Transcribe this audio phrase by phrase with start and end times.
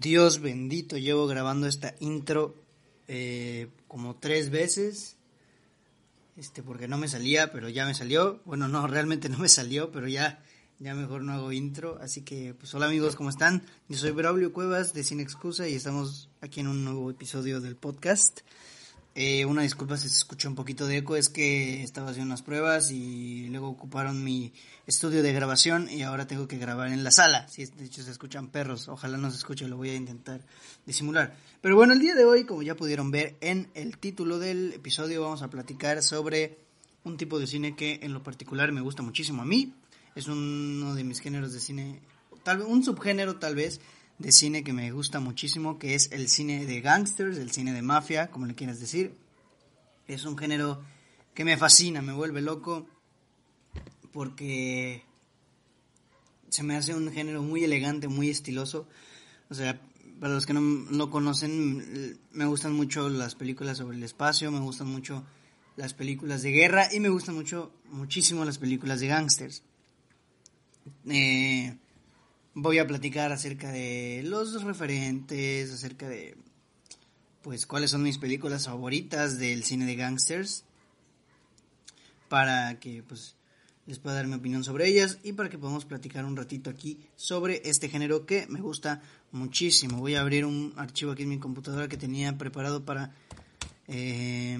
[0.00, 2.54] Dios bendito, llevo grabando esta intro
[3.08, 5.16] eh, como tres veces.
[6.36, 8.40] Este, porque no me salía, pero ya me salió.
[8.44, 10.42] Bueno, no, realmente no me salió, pero ya,
[10.78, 11.98] ya mejor no hago intro.
[12.00, 13.62] Así que, pues hola amigos, ¿cómo están?
[13.88, 17.76] Yo soy Braulio Cuevas de Sin Excusa y estamos aquí en un nuevo episodio del
[17.76, 18.40] podcast.
[19.16, 22.42] Eh, una disculpa si se escucha un poquito de eco, es que estaba haciendo unas
[22.42, 24.52] pruebas y luego ocuparon mi
[24.88, 27.46] estudio de grabación y ahora tengo que grabar en la sala.
[27.48, 30.40] Si de hecho se escuchan perros, ojalá no se escuche, lo voy a intentar
[30.84, 31.36] disimular.
[31.60, 35.22] Pero bueno, el día de hoy, como ya pudieron ver en el título del episodio,
[35.22, 36.58] vamos a platicar sobre
[37.04, 39.74] un tipo de cine que en lo particular me gusta muchísimo a mí.
[40.16, 42.00] Es uno de mis géneros de cine,
[42.42, 43.80] tal vez un subgénero tal vez
[44.18, 47.82] de cine que me gusta muchísimo, que es el cine de gangsters, el cine de
[47.82, 49.16] mafia, como le quieras decir.
[50.06, 50.82] Es un género
[51.34, 52.86] que me fascina, me vuelve loco,
[54.12, 55.02] porque
[56.48, 58.86] se me hace un género muy elegante, muy estiloso.
[59.50, 59.80] O sea,
[60.20, 64.60] para los que no lo conocen, me gustan mucho las películas sobre el espacio, me
[64.60, 65.24] gustan mucho
[65.76, 69.62] las películas de guerra y me gustan mucho, muchísimo las películas de gangsters.
[71.08, 71.76] Eh,
[72.54, 76.36] voy a platicar acerca de los referentes, acerca de
[77.42, 80.64] pues cuáles son mis películas favoritas del cine de gangsters
[82.28, 83.36] para que pues
[83.86, 86.98] les pueda dar mi opinión sobre ellas y para que podamos platicar un ratito aquí
[87.16, 89.98] sobre este género que me gusta muchísimo.
[89.98, 93.14] Voy a abrir un archivo aquí en mi computadora que tenía preparado para
[93.88, 94.58] eh,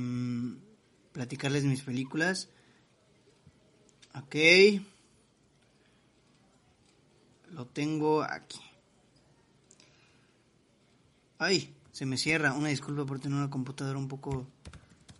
[1.12, 2.50] platicarles mis películas.
[4.14, 4.36] Ok.
[7.54, 8.60] Lo tengo aquí.
[11.38, 12.52] Ay, se me cierra.
[12.52, 14.48] Una disculpa por tener una computadora un poco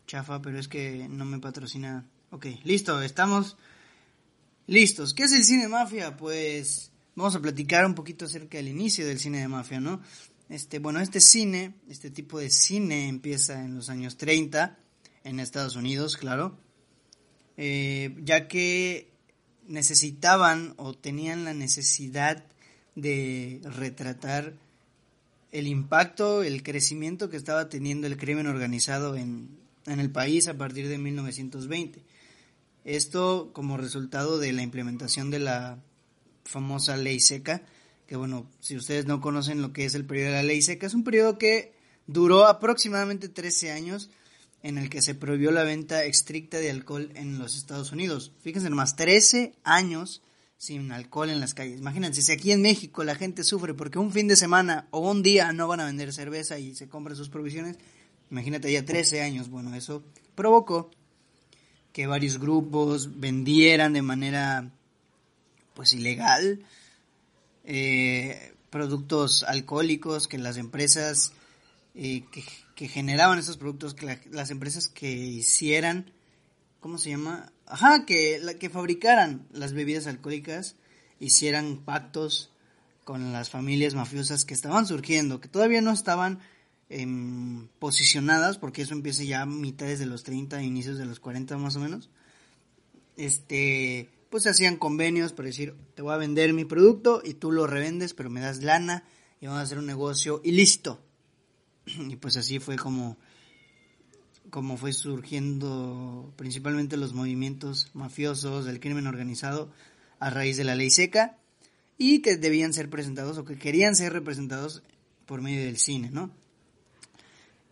[0.09, 2.05] chafa, pero es que no me patrocina.
[2.31, 3.57] Ok, listo, estamos
[4.67, 5.15] listos.
[5.15, 6.17] ¿Qué es el cine de mafia?
[6.17, 10.01] Pues vamos a platicar un poquito acerca del inicio del cine de mafia, ¿no?
[10.49, 14.77] Este, bueno, este cine, este tipo de cine empieza en los años 30
[15.23, 16.59] en Estados Unidos, claro,
[17.57, 19.14] eh, ya que
[19.67, 22.45] necesitaban o tenían la necesidad
[22.95, 24.55] de retratar
[25.53, 29.49] el impacto, el crecimiento que estaba teniendo el crimen organizado en,
[29.87, 32.03] en el país a partir de 1920.
[32.85, 35.79] Esto como resultado de la implementación de la
[36.45, 37.63] famosa ley seca,
[38.07, 40.87] que bueno, si ustedes no conocen lo que es el periodo de la ley seca,
[40.87, 41.73] es un periodo que
[42.07, 44.11] duró aproximadamente 13 años
[44.65, 48.33] en el que se prohibió la venta estricta de alcohol en los Estados Unidos.
[48.41, 50.23] Fíjense nomás, 13 años
[50.57, 51.81] sin alcohol en las calles.
[51.81, 55.23] Imagínense, si aquí en México la gente sufre porque un fin de semana o un
[55.23, 57.77] día no van a vender cerveza y se compran sus provisiones,
[58.31, 59.51] imagínate ya 13 años.
[59.51, 60.03] Bueno, eso
[60.35, 60.91] provocó
[61.93, 64.71] que varios grupos vendieran de manera
[65.75, 66.65] pues ilegal
[67.65, 71.35] eh, productos alcohólicos que las empresas
[71.95, 72.25] eh,
[72.75, 76.13] que generaban esos productos, que las empresas que hicieran,
[76.81, 77.53] ¿cómo se llama?
[77.67, 80.77] Ajá, que, la, que fabricaran las bebidas alcohólicas,
[81.21, 82.51] hicieran pactos
[83.05, 86.41] con las familias mafiosas que estaban surgiendo, que todavía no estaban
[86.89, 91.57] em, posicionadas, porque eso empieza ya a mitades de los 30, inicios de los 40
[91.59, 92.11] más o menos.
[93.17, 97.67] Este, pues hacían convenios para decir, te voy a vender mi producto y tú lo
[97.67, 99.05] revendes, pero me das lana
[99.41, 101.04] y vamos a hacer un negocio ilícito.
[102.09, 103.17] y pues así fue como
[104.51, 109.73] como fue surgiendo principalmente los movimientos mafiosos del crimen organizado
[110.21, 111.39] a raíz de la ley seca
[111.99, 114.83] y que debían ser presentados o que querían ser representados
[115.27, 116.31] por medio del cine, ¿no?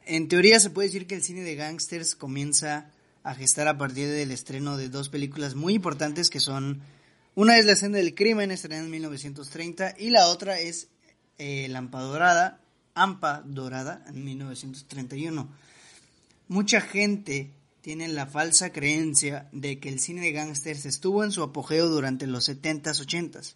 [0.07, 2.91] En teoría se puede decir que el cine de gangsters comienza
[3.23, 6.83] a gestar a partir del estreno de dos películas muy importantes que son
[7.35, 10.89] una es La escena del crimen estrenada en 1930 y la otra es
[11.39, 12.62] eh, Lampa Dorada
[12.95, 15.49] AMPA Dorada en 1931.
[16.49, 21.43] Mucha gente tiene la falsa creencia de que el cine de gángsters estuvo en su
[21.43, 23.55] apogeo durante los 70s, 80s,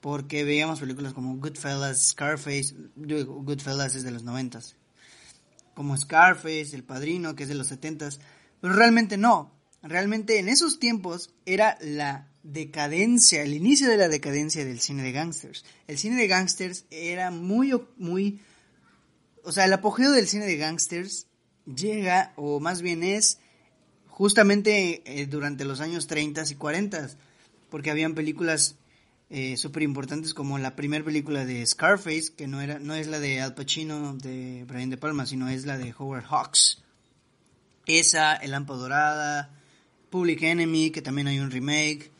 [0.00, 4.74] porque veíamos películas como Goodfellas, Scarface, Goodfellas es de los 90s,
[5.74, 8.18] como Scarface, El Padrino, que es de los 70s,
[8.60, 9.52] pero realmente no,
[9.82, 15.12] realmente en esos tiempos era la decadencia, el inicio de la decadencia del cine de
[15.12, 15.64] gángsters.
[15.86, 18.40] El cine de gángsters era muy, muy
[19.44, 21.26] o sea, el apogeo del cine de gangsters
[21.66, 23.38] llega, o más bien es,
[24.06, 27.10] justamente eh, durante los años 30 y 40,
[27.70, 28.76] porque habían películas
[29.30, 33.18] eh, súper importantes como la primera película de Scarface, que no, era, no es la
[33.18, 36.82] de Al Pacino de Brian De Palma, sino es la de Howard Hawks.
[37.86, 39.50] Esa, El Lampa Dorada,
[40.10, 42.10] Public Enemy, que también hay un remake.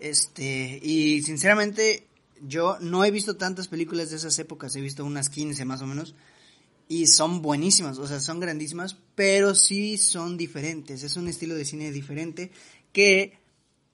[0.00, 2.08] Este, y sinceramente
[2.42, 5.86] Yo no he visto tantas películas de esas épocas, he visto unas 15 más o
[5.86, 6.16] menos,
[6.88, 11.64] y son buenísimas, o sea, son grandísimas, pero sí son diferentes, es un estilo de
[11.64, 12.50] cine diferente
[12.92, 13.38] que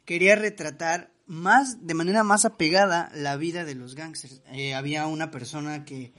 [0.04, 4.42] quería retratar más, de manera más apegada, la vida de los gángsters.
[4.52, 6.12] Eh, había una persona que,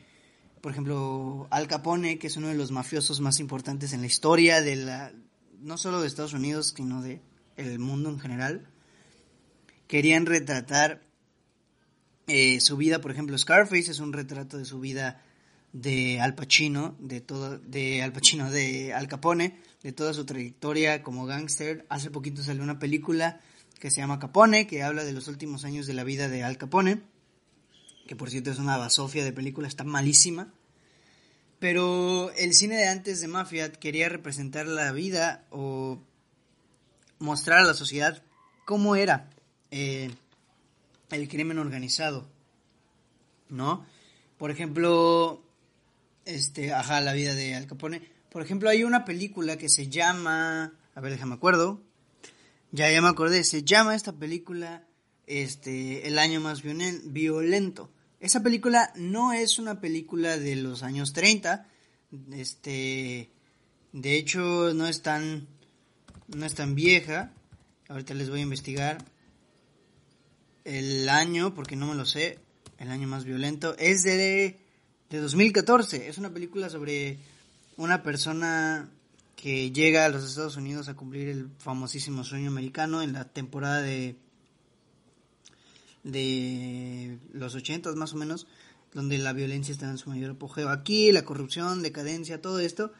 [0.61, 4.61] por ejemplo, Al Capone, que es uno de los mafiosos más importantes en la historia
[4.61, 5.11] de la,
[5.59, 7.21] no solo de Estados Unidos, sino de
[7.57, 8.69] el mundo en general,
[9.87, 11.01] querían retratar
[12.27, 15.21] eh, su vida, por ejemplo, Scarface es un retrato de su vida
[15.73, 21.03] de Al Pacino, de todo, de Al Pacino, de Al Capone, de toda su trayectoria
[21.03, 21.85] como gángster.
[21.89, 23.39] Hace poquito salió una película
[23.79, 26.57] que se llama Capone, que habla de los últimos años de la vida de Al
[26.57, 27.01] Capone,
[28.07, 30.53] que por cierto es una basofia de película, está malísima.
[31.59, 35.99] Pero el cine de antes de Mafia quería representar la vida o
[37.19, 38.23] mostrar a la sociedad
[38.65, 39.29] cómo era
[39.69, 40.09] eh,
[41.11, 42.27] el crimen organizado,
[43.49, 43.85] ¿no?
[44.37, 45.43] Por ejemplo,
[46.33, 48.01] este, ajá, la vida de Al Capone.
[48.29, 51.81] Por ejemplo, hay una película que se llama, a ver, déjame acuerdo.
[52.71, 54.87] Ya, ya me acordé, se llama esta película,
[55.27, 57.91] este, El año más violento.
[58.19, 61.67] Esa película no es una película de los años 30,
[62.33, 63.31] este,
[63.93, 65.47] de hecho no es tan,
[66.27, 67.33] no es tan vieja.
[67.89, 69.03] Ahorita les voy a investigar
[70.63, 72.39] el año, porque no me lo sé,
[72.77, 74.60] el año más violento, es de,
[75.11, 76.07] de 2014.
[76.07, 77.19] Es una película sobre
[77.77, 78.89] una persona
[79.35, 83.81] que llega a los Estados Unidos a cumplir el famosísimo sueño americano en la temporada
[83.81, 84.15] de
[86.03, 88.47] de los 80 más o menos,
[88.93, 90.69] donde la violencia está en su mayor apogeo.
[90.69, 92.91] Aquí, la corrupción, decadencia, todo esto.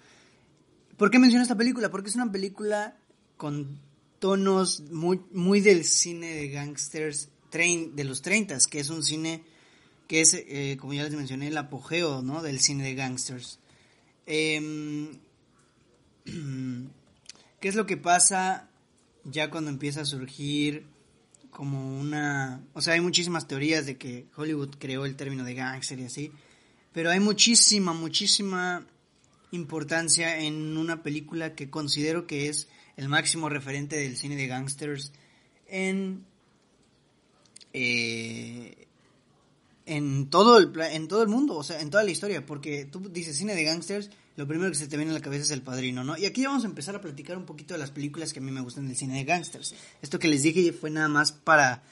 [0.98, 1.90] ¿Por qué menciono esta película?
[1.90, 2.98] Porque es una película
[3.38, 3.80] con
[4.19, 9.44] tonos muy, muy del cine de gangsters de los 30, que es un cine
[10.12, 12.42] que es, eh, como ya les mencioné, el apogeo ¿no?
[12.42, 13.60] del cine de gangsters.
[14.25, 15.08] Em,
[17.62, 18.69] ¿Qué es lo que pasa
[19.24, 20.86] ya cuando empieza a surgir
[21.50, 22.62] como una...
[22.74, 26.34] O sea, hay muchísimas teorías de que Hollywood creó el término de gangster y así,
[26.92, 28.86] pero hay muchísima, muchísima
[29.52, 32.68] importancia en una película que considero que es
[32.98, 35.14] el máximo referente del cine de gangsters
[35.68, 36.25] en
[37.72, 38.90] eh,
[39.86, 43.00] en todo el en todo el mundo, o sea, en toda la historia, porque tú
[43.10, 45.62] dices cine de gangsters, lo primero que se te viene a la cabeza es El
[45.62, 46.18] Padrino, ¿no?
[46.18, 48.51] Y aquí vamos a empezar a platicar un poquito de las películas que a mí
[48.51, 49.75] me gustan del cine de gangsters.
[50.01, 51.83] Esto que les dije fue nada más para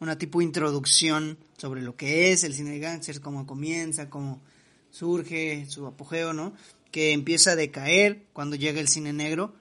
[0.00, 4.40] una tipo de introducción sobre lo que es el cine de gangsters, cómo comienza, cómo
[4.90, 6.54] surge, su apogeo, ¿no?
[6.90, 9.54] Que empieza a decaer cuando llega el cine negro,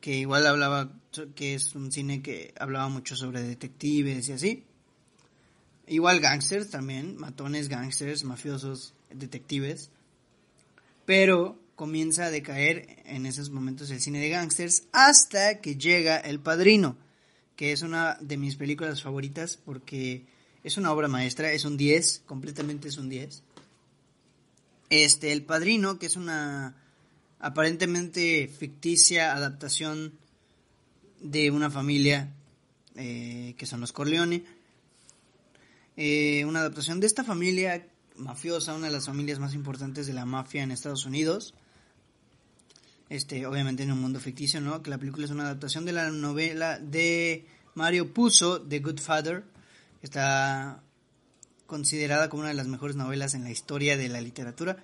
[0.00, 0.92] que igual hablaba,
[1.34, 4.64] que es un cine que hablaba mucho sobre detectives y así
[5.86, 9.90] Igual gangsters también, matones, gangsters, mafiosos, detectives.
[11.04, 16.40] Pero comienza a decaer en esos momentos el cine de gangsters hasta que llega El
[16.40, 16.96] Padrino,
[17.54, 20.24] que es una de mis películas favoritas porque
[20.64, 23.42] es una obra maestra, es un 10, completamente es un 10.
[24.90, 26.74] Este, El Padrino, que es una
[27.38, 30.14] aparentemente ficticia adaptación
[31.20, 32.32] de una familia
[32.96, 34.44] eh, que son los Corleone
[35.96, 40.26] eh, una adaptación de esta familia mafiosa, una de las familias más importantes de la
[40.26, 41.54] mafia en Estados Unidos.
[43.08, 44.82] Este, obviamente en un mundo ficticio, ¿no?
[44.82, 49.44] Que la película es una adaptación de la novela de Mario Puzo, The Good Father.
[50.02, 50.82] Está
[51.66, 54.82] considerada como una de las mejores novelas en la historia de la literatura.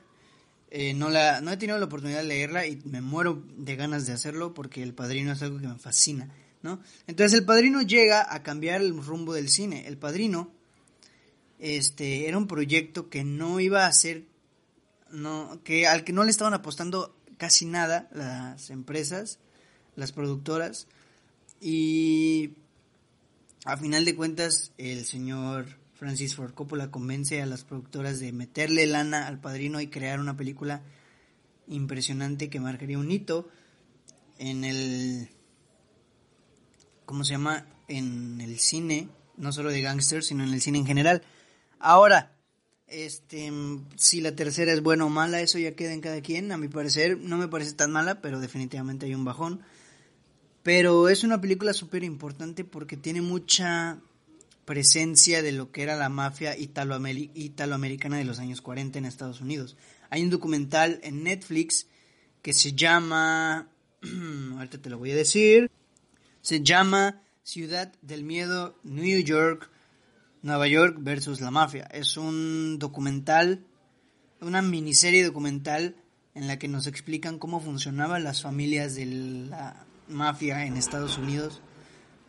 [0.70, 4.06] Eh, no, la, no he tenido la oportunidad de leerla y me muero de ganas
[4.06, 6.80] de hacerlo porque El Padrino es algo que me fascina, ¿no?
[7.06, 9.86] Entonces El Padrino llega a cambiar el rumbo del cine.
[9.86, 10.50] El Padrino
[11.62, 14.24] este era un proyecto que no iba a ser
[15.10, 19.38] no que al que no le estaban apostando casi nada las empresas
[19.96, 20.88] las productoras
[21.60, 22.54] y
[23.64, 28.86] a final de cuentas el señor Francis Ford Coppola convence a las productoras de meterle
[28.86, 30.82] lana al padrino y crear una película
[31.68, 33.48] impresionante que marcaría un hito
[34.38, 35.30] en el
[37.04, 37.66] ¿cómo se llama?
[37.88, 41.22] en el cine, no solo de gangsters, sino en el cine en general.
[41.82, 42.32] Ahora,
[42.86, 43.52] este,
[43.96, 46.52] si la tercera es buena o mala, eso ya queda en cada quien.
[46.52, 49.62] A mi parecer, no me parece tan mala, pero definitivamente hay un bajón.
[50.62, 53.98] Pero es una película súper importante porque tiene mucha
[54.64, 59.76] presencia de lo que era la mafia italoamericana de los años 40 en Estados Unidos.
[60.08, 61.88] Hay un documental en Netflix
[62.42, 63.72] que se llama,
[64.54, 65.68] ahorita te lo voy a decir,
[66.42, 69.71] se llama Ciudad del Miedo, New York,
[70.42, 71.84] Nueva York versus la mafia.
[71.92, 73.64] Es un documental,
[74.40, 75.96] una miniserie documental
[76.34, 81.60] en la que nos explican cómo funcionaban las familias de la mafia en Estados Unidos,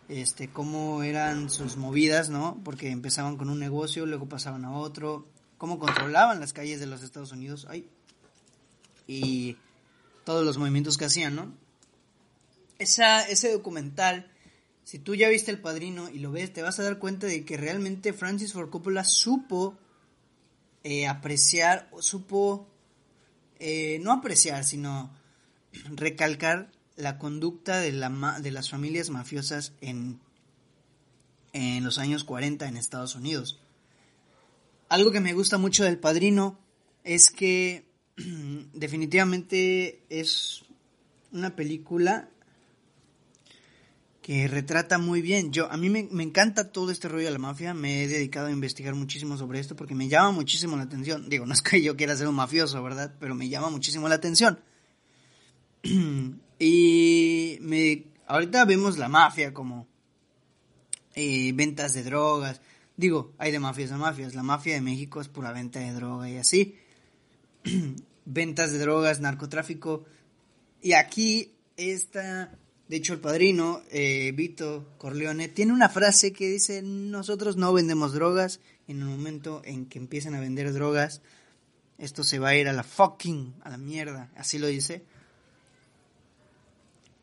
[0.09, 2.59] este, cómo eran sus movidas, ¿no?
[2.63, 5.27] Porque empezaban con un negocio, luego pasaban a otro,
[5.57, 7.89] cómo controlaban las calles de los Estados Unidos, ay,
[9.07, 9.57] y
[10.23, 11.53] todos los movimientos que hacían, ¿no?
[12.79, 14.29] Esa, ese documental,
[14.83, 17.45] si tú ya viste El Padrino y lo ves, te vas a dar cuenta de
[17.45, 19.77] que realmente Francis Ford Coppola supo
[20.83, 22.67] eh, apreciar, supo,
[23.59, 25.13] eh, no apreciar, sino
[25.95, 30.19] recalcar la conducta de, la, de las familias mafiosas en,
[31.53, 33.59] en los años 40 en Estados Unidos.
[34.89, 36.59] Algo que me gusta mucho del Padrino
[37.03, 37.85] es que
[38.73, 40.65] definitivamente es
[41.31, 42.29] una película
[44.23, 45.51] que retrata muy bien.
[45.51, 48.47] Yo a mí me, me, encanta todo este rollo de la mafia, me he dedicado
[48.47, 51.29] a investigar muchísimo sobre esto porque me llama muchísimo la atención.
[51.29, 53.13] Digo, no es que yo quiera ser un mafioso, ¿verdad?
[53.19, 54.59] Pero me llama muchísimo la atención.
[56.59, 59.87] y me ahorita vemos la mafia como
[61.15, 62.61] eh, ventas de drogas.
[62.95, 64.35] Digo, hay de mafias a mafias.
[64.35, 66.77] La mafia de México es pura venta de droga y así.
[68.25, 70.05] ventas de drogas, narcotráfico.
[70.81, 76.81] Y aquí está, de hecho el padrino, eh, Vito Corleone, tiene una frase que dice,
[76.81, 78.59] nosotros no vendemos drogas.
[78.87, 81.21] En el momento en que empiecen a vender drogas,
[81.97, 84.29] esto se va a ir a la fucking, a la mierda.
[84.35, 85.03] Así lo dice.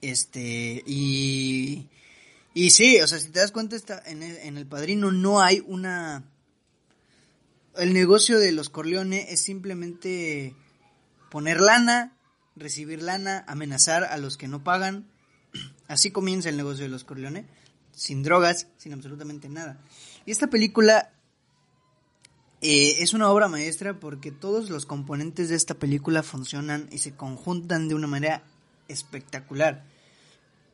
[0.01, 1.89] Este, y...
[2.53, 5.41] Y sí, o sea, si te das cuenta, está en, el, en el padrino no
[5.41, 6.25] hay una...
[7.77, 10.57] El negocio de los Corleone es simplemente
[11.31, 12.17] poner lana,
[12.57, 15.10] recibir lana, amenazar a los que no pagan.
[15.91, 17.47] Así comienza el negocio de los Corleone,
[17.91, 19.81] sin drogas, sin absolutamente nada.
[20.25, 21.11] Y esta película
[22.61, 27.17] eh, es una obra maestra porque todos los componentes de esta película funcionan y se
[27.17, 28.45] conjuntan de una manera
[28.87, 29.85] espectacular.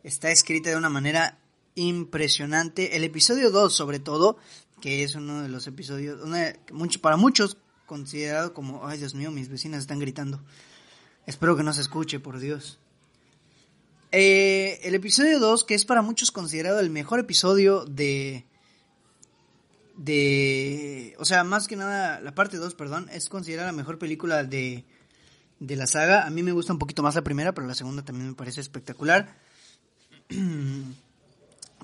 [0.04, 1.38] Está escrita de una manera
[1.76, 2.94] impresionante.
[2.94, 4.36] El episodio 2, sobre todo,
[4.82, 6.20] que es uno de los episodios,
[6.72, 7.56] mucho, para muchos
[7.86, 10.42] considerado como, ay Dios mío, mis vecinas están gritando.
[11.24, 12.78] Espero que no se escuche, por Dios.
[14.12, 18.44] Eh, el episodio 2, que es para muchos considerado el mejor episodio de...
[19.96, 21.14] De...
[21.18, 24.84] O sea, más que nada, la parte 2, perdón, es considerada la mejor película de,
[25.58, 26.26] de la saga.
[26.26, 28.60] A mí me gusta un poquito más la primera, pero la segunda también me parece
[28.60, 29.38] espectacular.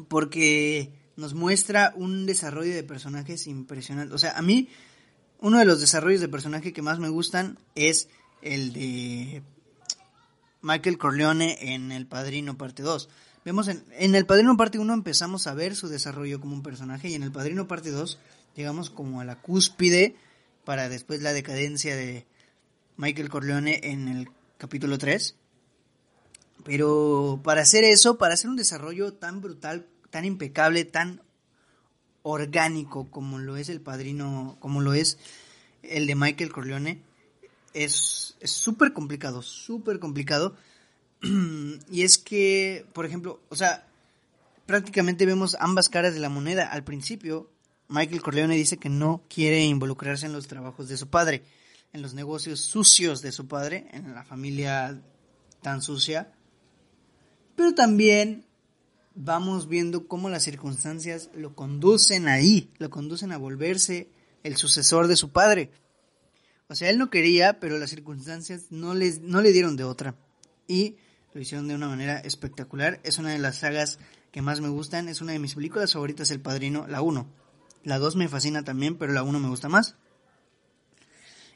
[0.09, 4.14] Porque nos muestra un desarrollo de personajes impresionante.
[4.14, 4.69] O sea, a mí
[5.41, 8.09] uno de los desarrollos de personaje que más me gustan es
[8.43, 9.43] el de
[10.62, 13.09] Michael Corleone en El Padrino parte 2.
[13.45, 17.09] Vemos en, en El Padrino parte 1 empezamos a ver su desarrollo como un personaje
[17.09, 18.19] y en El Padrino parte 2
[18.57, 20.16] llegamos como a la cúspide
[20.64, 22.25] para después la decadencia de
[22.97, 24.28] Michael Corleone en el
[24.59, 25.35] capítulo 3.
[26.64, 31.21] Pero para hacer eso, para hacer un desarrollo tan brutal, tan impecable, tan
[32.23, 35.19] orgánico como lo es el padrino, como lo es
[35.83, 37.00] el de Michael Corleone,
[37.75, 40.57] es súper complicado, súper complicado.
[41.91, 43.87] y es que, por ejemplo, o sea,
[44.67, 46.67] prácticamente vemos ambas caras de la moneda.
[46.67, 47.50] Al principio,
[47.88, 51.45] Michael Corleone dice que no quiere involucrarse en los trabajos de su padre,
[51.93, 55.00] en los negocios sucios de su padre, en la familia
[55.61, 56.33] tan sucia.
[57.55, 58.47] Pero también
[59.14, 64.09] vamos viendo cómo las circunstancias lo conducen ahí, lo conducen a volverse
[64.43, 65.71] el sucesor de su padre.
[66.73, 70.14] O sea, él no quería, pero las circunstancias no, les, no le dieron de otra.
[70.67, 70.97] Y
[71.35, 72.99] lo hicieron de una manera espectacular.
[73.05, 73.99] Es una de las sagas
[74.31, 75.11] que más me gustan.
[75.11, 77.26] Es una de mis películas favoritas, El Padrino, la 1.
[77.85, 79.97] La 2 me fascina también, pero la 1 me gusta más.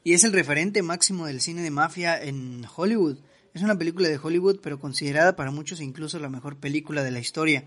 [0.05, 3.17] Y es el referente máximo del cine de mafia en Hollywood.
[3.55, 7.21] Es una película de Hollywood, pero considerada para muchos incluso la mejor película de la
[7.21, 7.65] historia.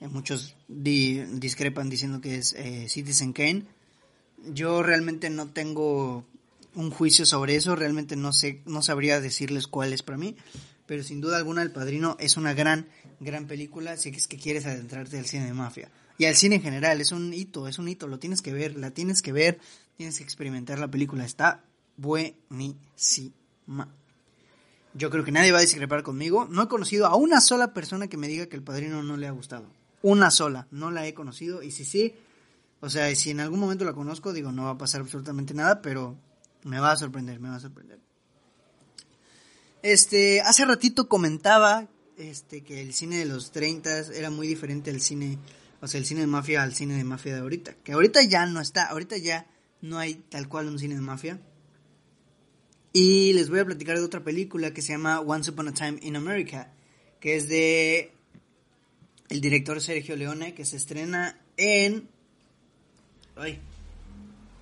[0.00, 3.64] Eh, muchos discrepan diciendo que es eh, Citizen Kane.
[4.52, 6.26] Yo realmente no tengo
[6.74, 10.36] un juicio sobre eso, realmente no sé, no sabría decirles cuál es para mí,
[10.86, 12.88] pero sin duda alguna El Padrino es una gran,
[13.20, 15.90] gran película si es que quieres adentrarte al cine de mafia.
[16.16, 18.76] Y al cine en general, es un hito, es un hito, lo tienes que ver,
[18.76, 19.58] la tienes que ver,
[19.96, 21.64] tienes que experimentar la película, está
[21.96, 23.34] buenísima.
[24.96, 26.46] Yo creo que nadie va a discrepar conmigo.
[26.48, 29.26] No he conocido a una sola persona que me diga que el padrino no le
[29.26, 29.66] ha gustado.
[30.02, 30.68] Una sola.
[30.70, 31.64] No la he conocido.
[31.64, 32.14] Y si sí,
[32.80, 35.82] o sea, si en algún momento la conozco, digo, no va a pasar absolutamente nada,
[35.82, 36.16] pero
[36.64, 38.00] me va a sorprender, me va a sorprender.
[39.82, 45.00] Este, hace ratito comentaba este, que el cine de los 30 era muy diferente al
[45.00, 45.38] cine.
[45.80, 47.74] O sea, el cine de mafia al cine de mafia de ahorita.
[47.84, 49.46] Que ahorita ya no está, ahorita ya
[49.82, 51.38] no hay tal cual un cine de mafia.
[52.92, 55.98] Y les voy a platicar de otra película que se llama Once Upon a Time
[56.00, 56.72] in America,
[57.20, 58.12] que es de
[59.28, 62.08] el director Sergio Leone, que se estrena en
[63.36, 63.60] ay,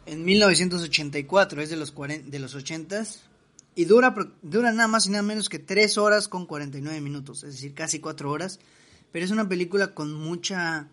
[0.07, 3.21] en 1984, es de los 40, de los 80s
[3.75, 7.55] y dura dura nada más y nada menos que 3 horas con 49 minutos, es
[7.55, 8.61] decir, casi 4 horas,
[9.11, 10.89] pero es una película con mucha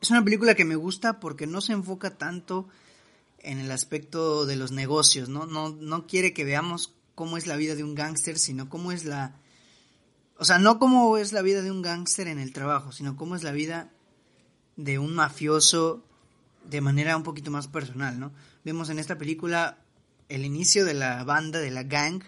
[0.00, 2.68] es una película que me gusta porque no se enfoca tanto
[3.38, 5.46] en el aspecto de los negocios, ¿no?
[5.46, 9.04] No, no quiere que veamos cómo es la vida de un gángster, sino cómo es
[9.04, 9.40] la...
[10.36, 13.34] O sea, no cómo es la vida de un gángster en el trabajo, sino cómo
[13.36, 13.92] es la vida
[14.76, 16.04] de un mafioso
[16.68, 18.32] de manera un poquito más personal, ¿no?
[18.64, 19.78] Vemos en esta película
[20.28, 22.22] el inicio de la banda, de la gang,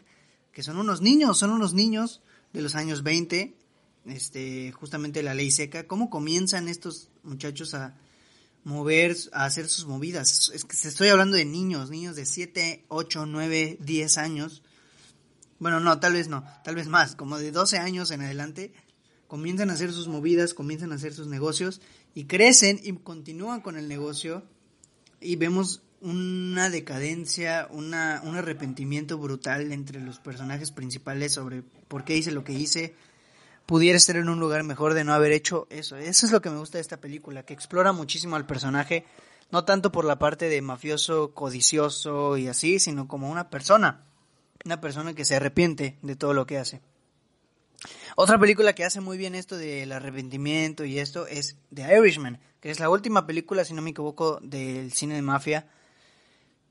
[0.52, 3.56] que son unos niños, son unos niños de los años 20,
[4.06, 7.96] este, justamente la ley seca, cómo comienzan estos muchachos a,
[8.66, 10.50] mover, a hacer sus movidas.
[10.52, 14.62] Es que estoy hablando de niños, niños de 7, 8, 9, 10 años.
[15.60, 18.74] Bueno, no, tal vez no, tal vez más, como de 12 años en adelante,
[19.28, 21.80] comienzan a hacer sus movidas, comienzan a hacer sus negocios
[22.16, 24.42] y crecen y continúan con el negocio
[25.20, 32.16] y vemos una decadencia, una, un arrepentimiento brutal entre los personajes principales sobre por qué
[32.16, 32.94] hice lo que hice,
[33.66, 35.98] pudiera estar en un lugar mejor de no haber hecho eso.
[35.98, 39.04] Eso es lo que me gusta de esta película, que explora muchísimo al personaje,
[39.50, 44.06] no tanto por la parte de mafioso, codicioso y así, sino como una persona,
[44.64, 46.80] una persona que se arrepiente de todo lo que hace.
[48.16, 52.70] Otra película que hace muy bien esto del arrepentimiento y esto es The Irishman, que
[52.70, 55.68] es la última película, si no me equivoco, del cine de mafia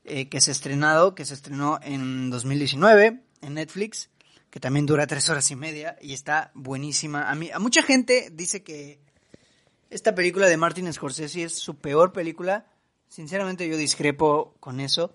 [0.04, 4.10] eh, que se ha estrenado, que se estrenó en 2019 en Netflix
[4.50, 7.30] que también dura tres horas y media y está buenísima.
[7.30, 9.00] A, mí, a mucha gente dice que
[9.90, 12.64] esta película de Martin Scorsese es su peor película.
[13.08, 15.14] Sinceramente yo discrepo con eso.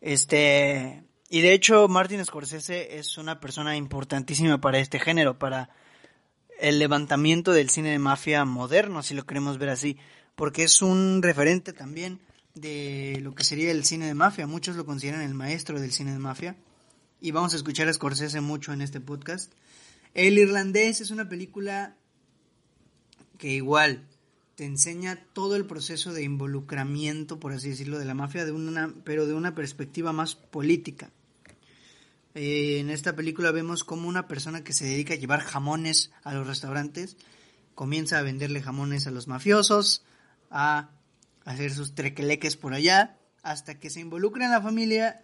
[0.00, 5.68] Este, y de hecho Martin Scorsese es una persona importantísima para este género, para
[6.60, 9.96] el levantamiento del cine de mafia moderno, si lo queremos ver así,
[10.36, 12.20] porque es un referente también
[12.54, 14.46] de lo que sería el cine de mafia.
[14.46, 16.54] Muchos lo consideran el maestro del cine de mafia
[17.20, 19.52] y vamos a escuchar a Scorsese mucho en este podcast.
[20.14, 21.96] El irlandés es una película
[23.38, 24.06] que igual
[24.54, 28.94] te enseña todo el proceso de involucramiento, por así decirlo, de la mafia, de una,
[29.02, 31.10] pero de una perspectiva más política.
[32.34, 36.34] Eh, en esta película vemos como una persona que se dedica a llevar jamones a
[36.34, 37.16] los restaurantes
[37.74, 40.04] comienza a venderle jamones a los mafiosos,
[40.50, 40.90] a
[41.44, 45.22] hacer sus trequeleques por allá, hasta que se involucra en la familia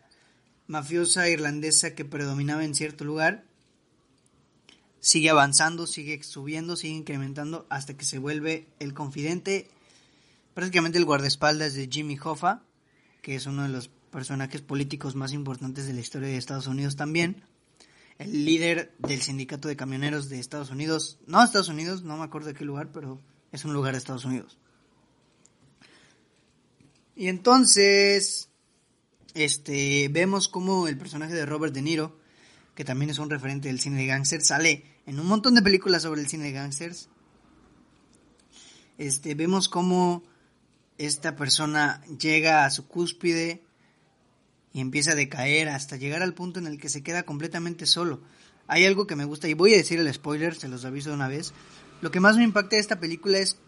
[0.67, 3.45] mafiosa irlandesa que predominaba en cierto lugar.
[5.01, 9.71] Sigue avanzando, sigue subiendo, sigue incrementando hasta que se vuelve el confidente,
[10.53, 12.63] prácticamente el guardaespaldas de Jimmy Hoffa,
[13.23, 16.97] que es uno de los personajes políticos más importantes de la historia de Estados Unidos
[16.97, 17.43] también.
[18.19, 22.49] El líder del sindicato de camioneros de Estados Unidos, no Estados Unidos, no me acuerdo
[22.49, 23.21] de qué lugar, pero
[23.53, 24.59] es un lugar de Estados Unidos.
[27.17, 28.51] Y entonces,
[29.35, 32.19] este, vemos como el personaje de Robert De Niro,
[32.75, 36.03] que también es un referente del cine de gangsters, sale en un montón de películas
[36.03, 37.09] sobre el cine de gangsters.
[38.99, 40.23] Este, vemos cómo
[40.99, 43.65] esta persona llega a su cúspide
[44.73, 48.21] y empieza a decaer hasta llegar al punto en el que se queda completamente solo.
[48.67, 51.17] Hay algo que me gusta y voy a decir el spoiler, se los aviso de
[51.17, 51.53] una vez.
[52.01, 53.59] Lo que más me impacta de esta película es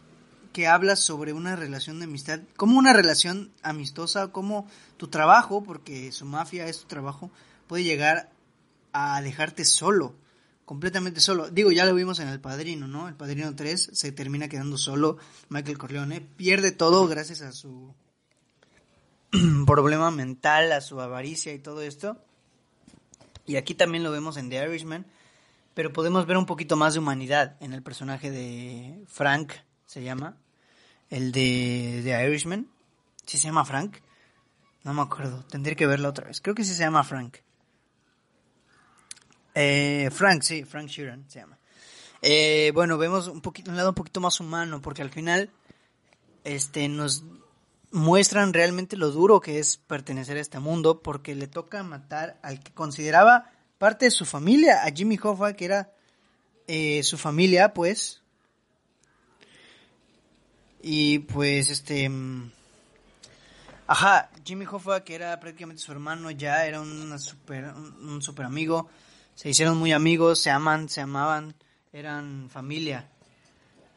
[0.53, 6.13] que habla sobre una relación de amistad, como una relación amistosa, como tu trabajo, porque
[6.13, 7.31] su mafia es tu trabajo,
[7.67, 8.31] puede llegar
[8.93, 10.15] a dejarte solo,
[10.65, 11.51] completamente solo.
[11.51, 13.09] Digo, ya lo vimos en El Padrino, ¿no?
[13.09, 15.17] El Padrino 3 se termina quedando solo,
[15.49, 17.95] Michael Corleone pierde todo gracias a su
[19.67, 22.19] problema mental, a su avaricia y todo esto.
[23.47, 25.07] Y aquí también lo vemos en The Irishman,
[25.75, 29.53] pero podemos ver un poquito más de humanidad en el personaje de Frank,
[29.87, 30.37] se llama,
[31.11, 32.69] el de, de Irishman.
[33.27, 33.97] ¿Sí se llama Frank?
[34.85, 36.41] No me acuerdo, tendré que verlo otra vez.
[36.41, 37.37] Creo que sí se llama Frank.
[39.55, 41.59] Eh, Frank, sí, Frank Sheeran se llama.
[42.21, 45.51] Eh, bueno, vemos un poquito un lado un poquito más humano, porque al final
[46.45, 47.25] este nos
[47.93, 52.63] muestran realmente lo duro que es pertenecer a este mundo, porque le toca matar al
[52.63, 55.93] que consideraba parte de su familia, a Jimmy Hoffa, que era
[56.67, 58.23] eh, su familia, pues,
[60.83, 62.09] y pues este...
[62.09, 62.51] Mm,
[63.87, 68.89] ajá, Jimmy Hoffa, que era prácticamente su hermano ya, era una super, un, super amigo.
[69.35, 71.55] Se hicieron muy amigos, se aman, se amaban,
[71.93, 73.09] eran familia.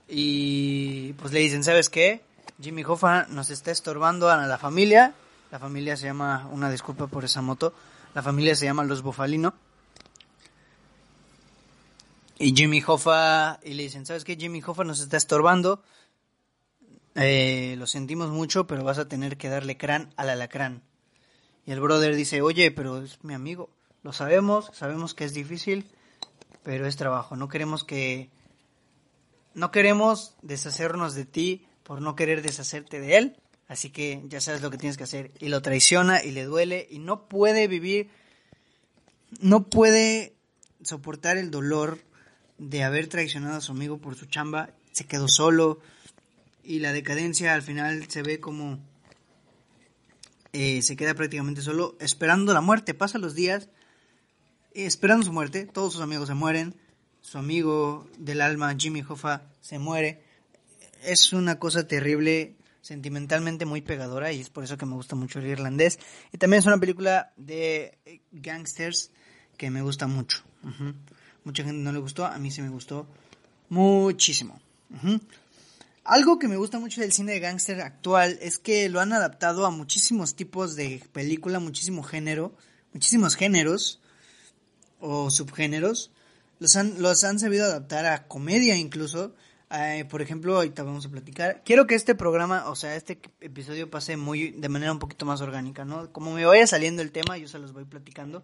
[0.08, 2.25] Y pues le dicen, ¿sabes qué?
[2.62, 5.14] Jimmy Hoffa nos está estorbando a la familia.
[5.52, 7.74] La familia se llama, una disculpa por esa moto,
[8.14, 9.54] la familia se llama Los Bofalino.
[12.38, 14.36] Y Jimmy Hoffa, y le dicen, ¿sabes qué?
[14.36, 15.82] Jimmy Hoffa nos está estorbando.
[17.16, 20.82] Eh, lo sentimos mucho, pero vas a tener que darle crán al alacrán.
[21.66, 23.70] Y el brother dice, oye, pero es mi amigo.
[24.04, 25.90] Lo sabemos, sabemos que es difícil,
[26.64, 27.36] pero es trabajo.
[27.36, 28.30] No queremos que...
[29.54, 33.38] No queremos deshacernos de ti por no querer deshacerte de él.
[33.68, 35.32] Así que ya sabes lo que tienes que hacer.
[35.40, 38.10] Y lo traiciona y le duele y no puede vivir,
[39.40, 40.36] no puede
[40.84, 42.00] soportar el dolor
[42.58, 44.72] de haber traicionado a su amigo por su chamba.
[44.92, 45.80] Se quedó solo
[46.64, 48.80] y la decadencia al final se ve como
[50.54, 52.96] eh, se queda prácticamente solo esperando la muerte.
[52.96, 53.70] Pasa los días
[54.74, 55.66] esperando su muerte.
[55.66, 56.76] Todos sus amigos se mueren.
[57.22, 60.25] Su amigo del alma, Jimmy Hoffa, se muere.
[61.06, 65.40] Es una cosa terrible, sentimentalmente muy pegadora y es por eso que me gusta mucho
[65.40, 66.00] el irlandés.
[66.32, 67.98] Y también es una película de
[68.32, 69.12] gangsters
[69.58, 70.44] que me gusta mucho.
[71.44, 73.08] Mucha gente no le gustó, a mí sí me gustó
[73.70, 74.60] muchísimo.
[76.04, 79.66] Algo que me gusta mucho del cine de gángster actual es que lo han adaptado
[79.66, 82.56] a muchísimos tipos de película, muchísimo género,
[82.94, 84.00] muchísimos géneros
[85.00, 86.12] o subgéneros.
[86.60, 89.36] Los han, los han sabido adaptar a comedia incluso.
[89.72, 91.62] Eh, por ejemplo, ahorita vamos a platicar.
[91.66, 95.42] Quiero que este programa, o sea, este episodio pase muy de manera un poquito más
[95.42, 96.12] orgánica, ¿no?
[96.12, 98.44] Como me vaya saliendo el tema, yo se los voy platicando.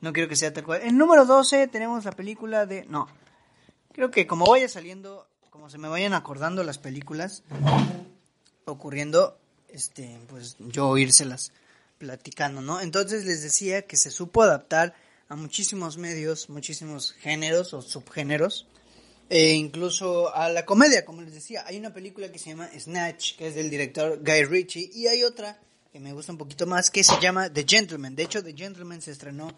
[0.00, 0.82] No quiero que sea tal cual.
[0.82, 2.84] En número 12 tenemos la película de...
[2.86, 3.08] No.
[3.92, 7.42] Creo que como vaya saliendo como se me vayan acordando las películas
[8.64, 11.50] ocurriendo, este, pues yo oírselas
[11.98, 12.80] platicando, ¿no?
[12.80, 14.94] Entonces les decía que se supo adaptar
[15.28, 18.67] a muchísimos medios, muchísimos géneros o subgéneros,
[19.28, 21.64] e incluso a la comedia, como les decía.
[21.66, 25.24] Hay una película que se llama Snatch, que es del director Guy Ritchie, y hay
[25.24, 25.60] otra
[25.92, 28.14] que me gusta un poquito más, que se llama The Gentleman.
[28.14, 29.56] De hecho, The Gentleman se estrenó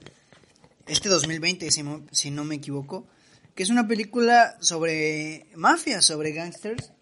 [0.87, 3.07] este 2020, si no me equivoco
[3.55, 6.93] que es una película sobre mafia, sobre gangsters,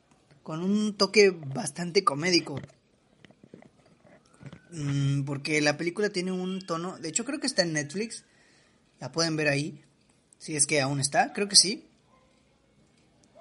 [0.42, 2.61] con un toque bastante comédico.
[4.70, 8.24] Mm, porque la película tiene un tono, de hecho creo que está en Netflix,
[9.00, 9.83] la pueden ver ahí,
[10.38, 11.88] si es que aún está, creo que sí.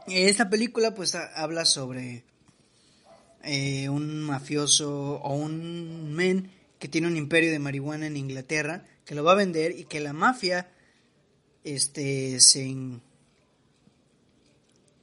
[0.07, 2.23] Esta película pues habla sobre
[3.43, 9.15] eh, un mafioso o un men que tiene un imperio de marihuana en Inglaterra, que
[9.15, 10.69] lo va a vender y que la mafia
[11.65, 12.73] este se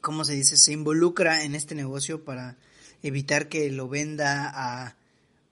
[0.00, 2.56] cómo se dice se involucra en este negocio para
[3.02, 4.96] evitar que lo venda a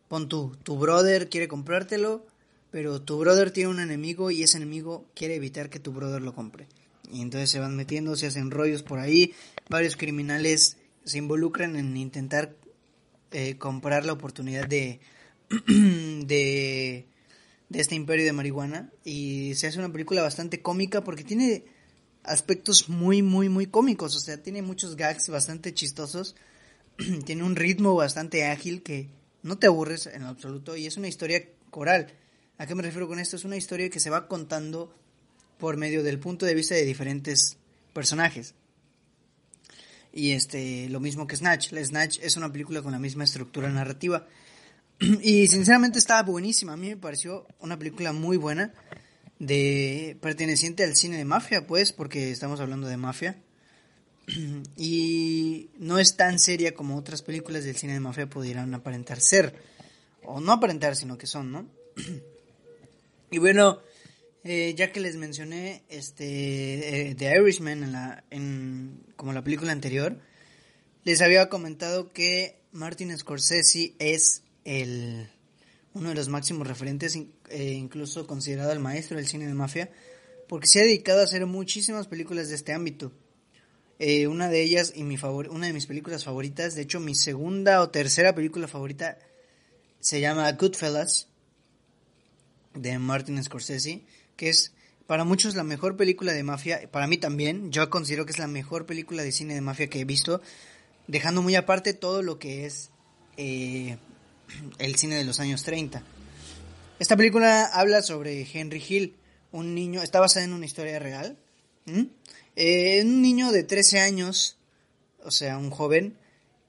[0.09, 2.25] pon tu tu brother quiere comprártelo
[2.71, 6.35] pero tu brother tiene un enemigo y ese enemigo quiere evitar que tu brother lo
[6.35, 6.67] compre
[7.13, 9.35] y entonces se van metiendo se hacen rollos por ahí
[9.69, 12.57] varios criminales se involucran en intentar
[13.31, 15.01] eh, comprar la oportunidad de
[15.67, 17.07] de
[17.73, 21.65] de este imperio de marihuana y se hace una película bastante cómica porque tiene
[22.23, 26.37] aspectos muy, muy, muy cómicos, o sea, tiene muchos gags bastante chistosos,
[27.25, 29.09] tiene un ritmo bastante ágil que
[29.43, 32.13] no te aburres en absoluto y es una historia coral.
[32.59, 33.37] ¿A qué me refiero con esto?
[33.37, 34.95] Es una historia que se va contando
[35.63, 37.57] por medio del punto de vista de diferentes
[37.93, 38.57] personajes.
[40.13, 41.73] Y este, lo mismo que Snatch.
[41.73, 44.27] Snatch es una película con la misma estructura narrativa.
[45.23, 46.73] Y sinceramente estaba buenísima.
[46.73, 48.75] A mí me pareció una película muy buena.
[49.39, 53.41] De, perteneciente al cine de mafia, pues, porque estamos hablando de mafia.
[54.77, 59.55] Y no es tan seria como otras películas del cine de mafia pudieran aparentar ser.
[60.25, 61.69] O no aparentar, sino que son, ¿no?
[63.31, 63.81] Y bueno,
[64.45, 69.73] eh, ya que les mencioné este eh, The Irishman en la, en, como la película
[69.73, 70.19] anterior,
[71.05, 75.29] les había comentado que Martin Scorsese es el,
[75.95, 77.17] uno de los máximos referentes,
[77.51, 79.91] eh, incluso considerado el maestro del cine de mafia,
[80.49, 83.13] porque se ha dedicado a hacer muchísimas películas de este ámbito.
[83.99, 87.15] Eh, una de ellas y mi favor, una de mis películas favoritas, de hecho mi
[87.15, 89.19] segunda o tercera película favorita
[90.01, 91.29] se llama Goodfellas
[92.75, 94.03] de Martin Scorsese,
[94.43, 94.73] que es
[95.07, 98.49] para muchos la mejor película de mafia, para mí también, yo considero que es la
[98.49, 100.43] mejor película de cine de mafia que he visto,
[101.07, 102.91] dejando muy aparte todo lo que es
[103.37, 103.99] eh,
[104.79, 106.03] el cine de los años 30.
[106.99, 109.15] Esta película habla sobre Henry Hill,
[109.53, 111.39] un niño, está basada en una historia real.
[112.57, 114.57] Eh, un niño de 13 años,
[115.23, 116.19] o sea, un joven,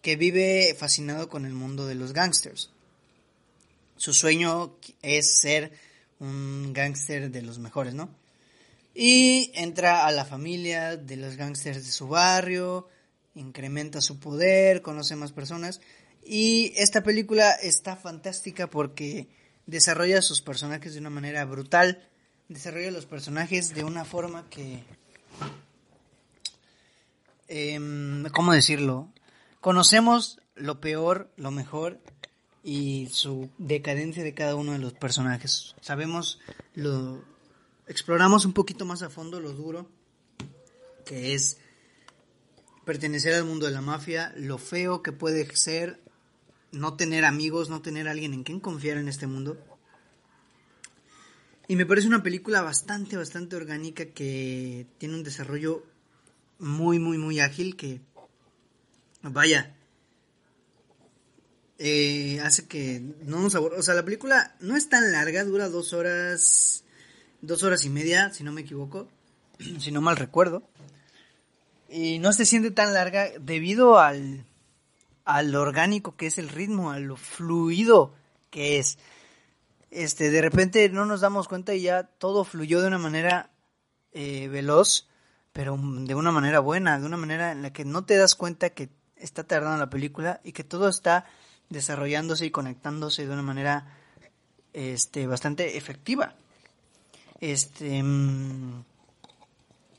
[0.03, 2.69] que vive fascinado con el mundo de los gangsters.
[3.97, 5.71] Su sueño es ser
[6.23, 8.09] un gángster de los mejores, ¿no?
[8.95, 12.87] Y entra a la familia de los gángsters de su barrio,
[13.35, 15.81] incrementa su poder, conoce más personas.
[16.23, 19.27] Y esta película está fantástica porque
[19.65, 22.07] desarrolla sus personajes de una manera brutal,
[22.47, 24.83] desarrolla los personajes de una forma que...
[27.49, 29.09] Em, ¿Cómo decirlo?
[29.59, 31.99] Conocemos lo peor, lo mejor
[32.63, 35.75] y su decadencia de cada uno de los personajes.
[35.81, 36.39] Sabemos
[36.73, 37.23] lo...
[37.85, 39.89] Exploramos un poquito más a fondo lo duro
[41.05, 41.57] que es
[42.85, 45.99] pertenecer al mundo de la mafia, lo feo que puede ser
[46.71, 49.57] no tener amigos, no tener alguien en quien confiar en este mundo.
[51.67, 55.85] Y me parece una película bastante, bastante orgánica que tiene un desarrollo
[56.59, 58.01] muy, muy, muy ágil que,
[59.21, 59.75] vaya,
[61.85, 63.77] eh, hace que no nos aburra.
[63.77, 66.85] O sea, la película no es tan larga, dura dos horas,
[67.41, 69.09] dos horas y media, si no me equivoco,
[69.79, 70.63] si no mal recuerdo.
[71.89, 74.45] Y no se siente tan larga debido al,
[75.25, 78.15] al orgánico que es el ritmo, a lo fluido
[78.49, 78.97] que es.
[79.91, 83.51] Este, de repente no nos damos cuenta y ya todo fluyó de una manera
[84.13, 85.09] eh, veloz,
[85.51, 88.69] pero de una manera buena, de una manera en la que no te das cuenta
[88.69, 91.25] que está tardando la película y que todo está
[91.69, 93.97] desarrollándose y conectándose de una manera
[94.73, 96.35] este bastante efectiva.
[97.39, 98.83] Este mm,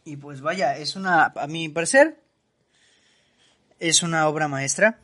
[0.05, 2.21] y pues vaya, es una a mi parecer
[3.81, 4.99] es una obra maestra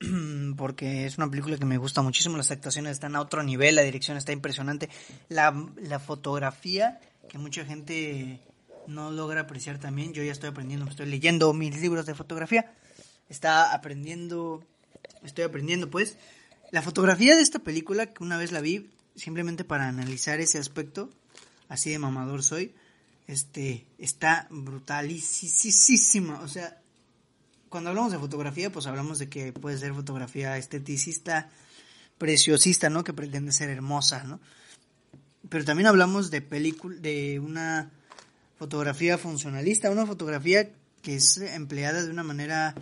[0.56, 3.82] porque es una película que me gusta muchísimo, las actuaciones están a otro nivel, la
[3.82, 4.88] dirección está impresionante,
[5.28, 8.40] la, la fotografía que mucha gente
[8.86, 12.72] no logra apreciar también, yo ya estoy aprendiendo, estoy leyendo mis libros de fotografía,
[13.28, 14.64] está aprendiendo,
[15.24, 16.16] estoy aprendiendo pues,
[16.70, 21.10] la fotografía de esta película que una vez la vi simplemente para analizar ese aspecto,
[21.68, 22.74] así de mamador soy,
[23.26, 26.78] este, está brutalísima, o sea,
[27.68, 31.48] cuando hablamos de fotografía, pues hablamos de que puede ser fotografía esteticista,
[32.18, 33.02] preciosista, ¿no?
[33.02, 34.40] Que pretende ser hermosa, ¿no?
[35.48, 37.90] Pero también hablamos de película, de una
[38.58, 42.74] fotografía funcionalista, una fotografía que es empleada de una manera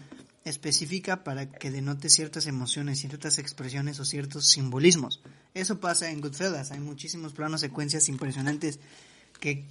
[0.44, 5.22] específica para que denote ciertas emociones, ciertas expresiones o ciertos simbolismos.
[5.54, 8.80] Eso pasa en Goodfellas, hay muchísimos planos, secuencias impresionantes
[9.38, 9.64] que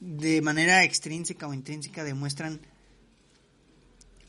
[0.00, 2.60] de manera extrínseca o intrínseca demuestran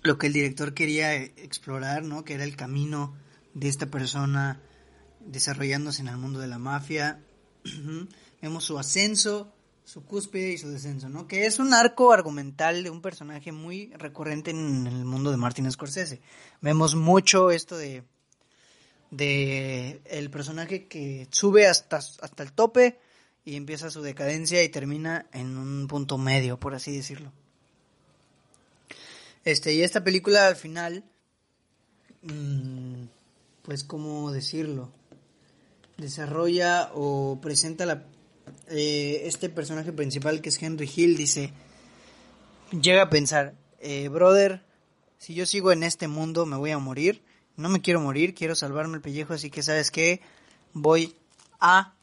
[0.03, 2.23] lo que el director quería explorar, ¿no?
[2.23, 3.15] Que era el camino
[3.53, 4.61] de esta persona
[5.25, 7.19] desarrollándose en el mundo de la mafia.
[8.41, 11.27] Vemos su ascenso, su cúspide y su descenso, ¿no?
[11.27, 15.69] Que es un arco argumental de un personaje muy recurrente en el mundo de Martin
[15.71, 16.21] Scorsese.
[16.61, 18.03] Vemos mucho esto de
[19.15, 22.99] de el personaje que sube hasta, hasta el tope
[23.45, 27.31] y empieza su decadencia y termina en un punto medio, por así decirlo.
[29.45, 31.03] Este, y esta película al final,
[32.23, 33.03] mm,
[33.61, 34.89] pues, ¿cómo decirlo?
[35.97, 38.05] Desarrolla o presenta la,
[38.69, 41.51] eh, este personaje principal que es Henry Hill, dice,
[42.71, 44.63] llega a pensar, eh, brother,
[45.17, 47.23] si yo sigo en este mundo me voy a morir,
[47.55, 50.21] no me quiero morir, quiero salvarme el pellejo, así que sabes qué,
[50.73, 51.15] voy
[51.59, 51.93] a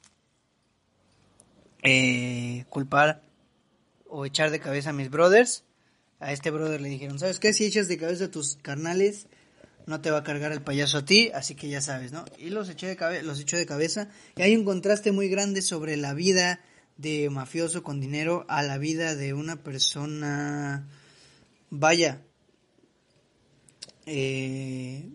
[1.82, 3.22] eh, culpar
[4.08, 5.64] o echar de cabeza a mis brothers
[6.20, 7.52] a este brother le dijeron, ¿sabes qué?
[7.52, 9.26] Si echas de cabeza a tus carnales,
[9.86, 12.24] no te va a cargar el payaso a ti, así que ya sabes, ¿no?
[12.38, 14.08] Y los echó de, cabeza los echó de cabeza.
[14.36, 16.60] Y hay un contraste muy grande sobre la vida
[16.96, 20.88] de mafioso con dinero a la vida de una persona,
[21.70, 22.22] vaya,
[24.06, 25.08] eh,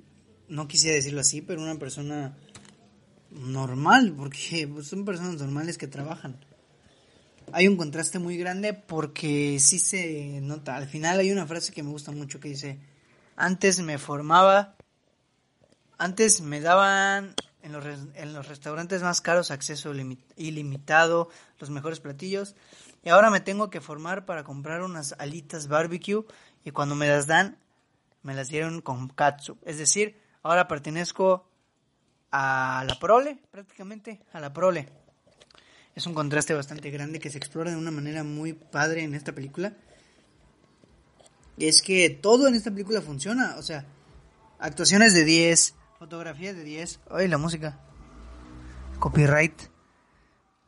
[0.47, 2.37] no quisiera decirlo así, pero una persona
[3.31, 6.39] normal, porque pues, son personas normales que trabajan
[7.51, 10.75] hay un contraste muy grande porque sí se nota.
[10.75, 12.79] Al final hay una frase que me gusta mucho que dice,
[13.35, 14.75] antes me formaba,
[15.97, 19.93] antes me daban en los, en los restaurantes más caros acceso
[20.35, 22.55] ilimitado, los mejores platillos,
[23.03, 26.25] y ahora me tengo que formar para comprar unas alitas barbecue
[26.63, 27.57] y cuando me las dan,
[28.23, 29.57] me las dieron con katsu.
[29.63, 31.47] Es decir, ahora pertenezco
[32.31, 34.89] a la prole, prácticamente, a la prole
[35.95, 39.31] es un contraste bastante grande que se explora de una manera muy padre en esta
[39.31, 39.73] película.
[41.57, 43.85] Es que todo en esta película funciona, o sea,
[44.59, 46.99] actuaciones de 10, fotografía de 10.
[47.09, 47.79] Ay, la música.
[48.99, 49.53] Copyright.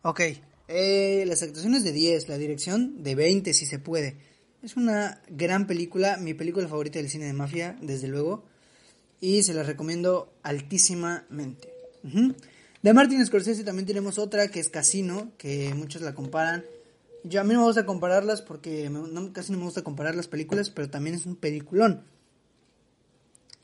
[0.02, 0.21] Ok,
[0.67, 4.17] eh, las actuaciones de 10, la dirección de 20 si se puede.
[4.63, 8.45] Es una gran película, mi película favorita del cine de mafia, desde luego.
[9.19, 11.69] Y se la recomiendo altísimamente.
[12.82, 16.63] De Martin Scorsese también tenemos otra que es Casino, que muchos la comparan
[17.23, 18.89] Yo a mí no me gusta compararlas porque
[19.34, 22.03] casi no me gusta comparar las películas, pero también es un peliculón.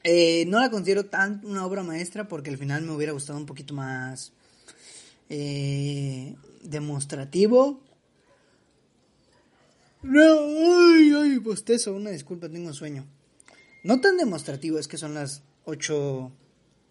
[0.04, 3.46] Eh, no la considero tan una obra maestra porque al final me hubiera gustado un
[3.46, 4.34] poquito más
[5.30, 7.80] eh, demostrativo.
[10.02, 10.40] No,
[10.94, 13.06] ay, ay, bostezo, una disculpa, tengo sueño.
[13.84, 16.32] No tan demostrativo, es que son las 8,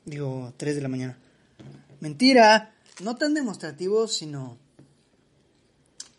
[0.06, 1.18] digo, 3 de la mañana.
[2.00, 4.56] Mentira, no tan demostrativo, sino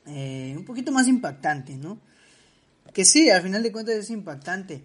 [0.06, 2.00] eh, un poquito más impactante, ¿no?
[2.94, 4.84] Que sí, al final de cuentas es impactante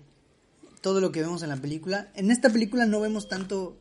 [0.80, 2.10] todo lo que vemos en la película.
[2.14, 3.76] En esta película no vemos tanto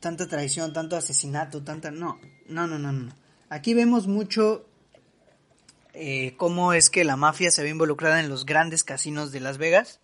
[0.00, 3.12] tanta traición, tanto asesinato, tanta no, no, no, no, no.
[3.48, 4.66] Aquí vemos mucho
[5.94, 9.56] eh, cómo es que la mafia se ve involucrada en los grandes casinos de Las
[9.56, 10.00] Vegas.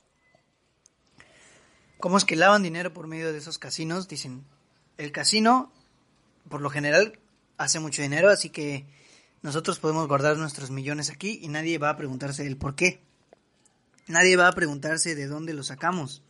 [1.98, 4.08] Cómo es que lavan dinero por medio de esos casinos.
[4.08, 4.44] Dicen,
[4.96, 5.70] el casino,
[6.48, 7.18] por lo general,
[7.58, 8.86] hace mucho dinero, así que
[9.42, 13.02] nosotros podemos guardar nuestros millones aquí y nadie va a preguntarse el por qué.
[14.06, 16.22] Nadie va a preguntarse de dónde lo sacamos.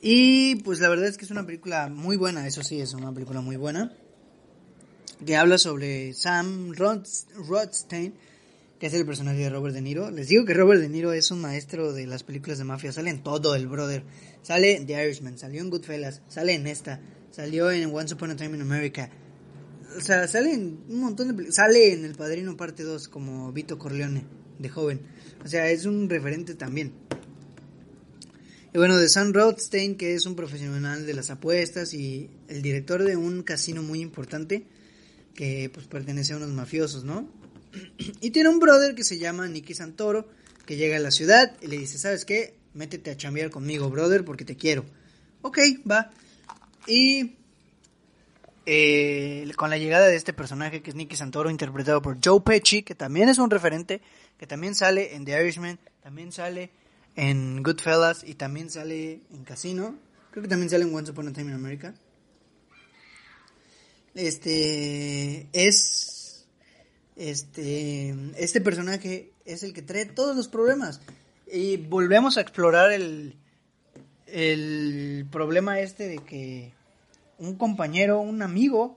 [0.00, 3.12] Y pues la verdad es que es una película muy buena, eso sí, es una
[3.12, 3.92] película muy buena.
[5.24, 8.14] Que habla sobre Sam Rothstein,
[8.78, 10.10] que es el personaje de Robert De Niro.
[10.10, 13.10] Les digo que Robert De Niro es un maestro de las películas de mafia, sale
[13.10, 14.04] en todo el brother.
[14.42, 18.36] Sale en The Irishman, salió en Goodfellas, sale en esta, salió en Once Upon a
[18.36, 19.10] Time in America,
[19.98, 23.78] o sea, sale en un montón de sale en El Padrino parte 2 como Vito
[23.78, 24.24] Corleone
[24.58, 25.00] de joven.
[25.44, 26.92] O sea, es un referente también.
[28.72, 33.02] Y bueno, de Sam Rothstein, que es un profesional de las apuestas y el director
[33.02, 34.66] de un casino muy importante
[35.34, 37.28] que pues pertenece a unos mafiosos, ¿no?
[38.20, 40.28] Y tiene un brother que se llama Nicky Santoro,
[40.64, 42.54] que llega a la ciudad y le dice, ¿sabes qué?
[42.74, 44.84] Métete a chambear conmigo, brother, porque te quiero.
[45.42, 45.58] Ok,
[45.90, 46.12] va.
[46.86, 47.37] Y
[48.70, 52.82] eh, con la llegada de este personaje que es Nicky Santoro, interpretado por Joe Pesci,
[52.82, 54.02] que también es un referente,
[54.36, 56.70] que también sale en The Irishman, también sale
[57.16, 59.98] en Goodfellas y también sale en Casino.
[60.30, 61.94] Creo que también sale en Once Upon a Time in America.
[64.14, 66.46] Este es
[67.16, 71.00] este este personaje es el que trae todos los problemas
[71.50, 73.34] y volvemos a explorar el
[74.26, 76.77] el problema este de que
[77.38, 78.96] un compañero, un amigo,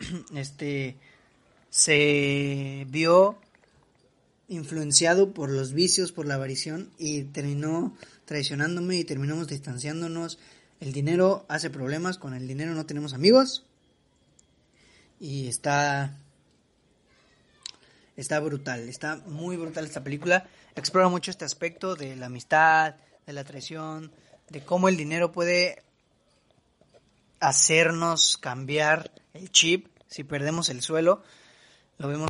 [0.34, 0.96] este,
[1.70, 3.38] se vio
[4.48, 7.94] influenciado por los vicios, por la avarición y terminó
[8.24, 10.38] traicionándome y terminamos distanciándonos.
[10.80, 13.64] El dinero hace problemas, con el dinero no tenemos amigos
[15.20, 16.16] y está
[18.16, 20.48] está brutal, está muy brutal esta película.
[20.74, 24.10] Explora mucho este aspecto de la amistad, de la traición,
[24.48, 25.82] de cómo el dinero puede
[27.40, 31.22] hacernos cambiar el chip si perdemos el suelo.
[31.98, 32.28] Lo vemos.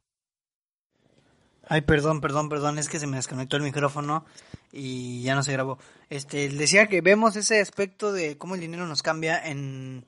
[1.68, 4.24] Ay, perdón, perdón, perdón, es que se me desconectó el micrófono
[4.72, 5.78] y ya no se grabó.
[6.08, 10.06] Este, decía que vemos ese aspecto de cómo el dinero nos cambia en,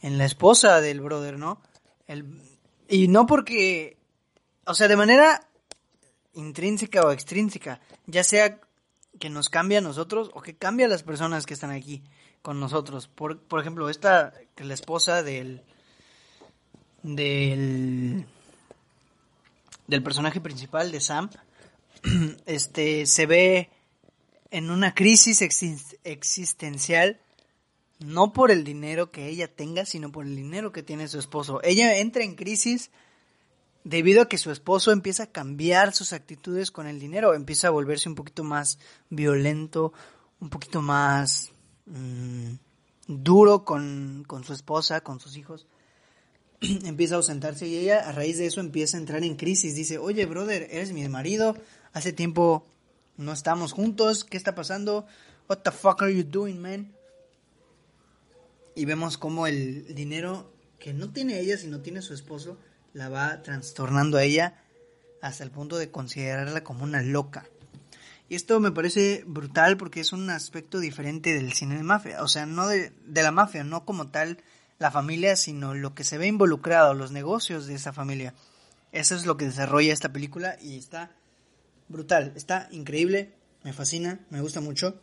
[0.00, 1.62] en la esposa del brother, ¿no?
[2.08, 2.40] El,
[2.88, 3.96] y no porque,
[4.66, 5.46] o sea, de manera
[6.34, 8.60] intrínseca o extrínseca, ya sea
[9.18, 12.02] que nos cambia a nosotros o que cambia a las personas que están aquí
[12.42, 13.08] con nosotros.
[13.08, 15.62] Por, por ejemplo, esta, la esposa del,
[17.02, 18.26] del,
[19.86, 21.30] del personaje principal de Sam,
[22.46, 23.70] este, se ve
[24.50, 25.40] en una crisis
[26.04, 27.20] existencial,
[28.00, 31.60] no por el dinero que ella tenga, sino por el dinero que tiene su esposo.
[31.62, 32.90] Ella entra en crisis
[33.84, 37.70] debido a que su esposo empieza a cambiar sus actitudes con el dinero, empieza a
[37.70, 38.78] volverse un poquito más
[39.10, 39.92] violento,
[40.40, 41.52] un poquito más
[41.86, 42.54] Mm,
[43.08, 45.66] duro con, su esposa, con sus hijos,
[46.60, 49.74] empieza a ausentarse y ella a raíz de eso empieza a entrar en crisis.
[49.74, 51.56] Dice, oye, brother, eres mi marido,
[51.92, 52.66] hace tiempo
[53.16, 55.06] no estamos juntos, ¿qué está pasando?
[55.48, 56.92] What the fuck are you doing, man?
[58.74, 62.56] Y vemos cómo el dinero que no tiene ella, sino tiene su esposo,
[62.92, 64.54] la va trastornando a ella
[65.20, 67.46] hasta el punto de considerarla como una loca.
[68.28, 72.22] Y esto me parece brutal porque es un aspecto diferente del cine de mafia.
[72.22, 74.38] O sea, no de, la mafia, no como tal
[74.78, 78.34] la familia, sino lo que se ve involucrado, los negocios de esa familia.
[78.90, 81.10] Eso es lo que desarrolla esta película y está
[81.88, 83.34] brutal, está increíble,
[83.64, 84.98] me fascina, me gusta mucho.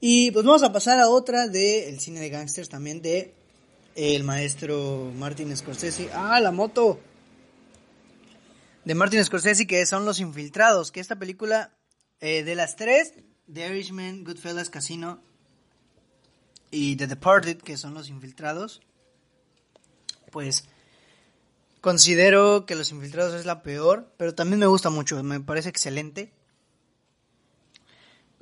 [0.00, 3.34] Y pues vamos a pasar a otra del cine de gangsters también de
[3.94, 6.10] el maestro Martin Scorsese.
[6.12, 7.00] Ah, la moto
[8.84, 11.72] de Martin Scorsese, que son Los Infiltrados, que esta película
[12.20, 13.14] eh, de las tres,
[13.52, 15.22] The Irishman, Goodfellas, Casino
[16.70, 18.80] y The Departed, que son Los Infiltrados,
[20.30, 20.64] pues
[21.80, 26.30] Considero que Los Infiltrados es la peor, pero también me gusta mucho, me parece excelente.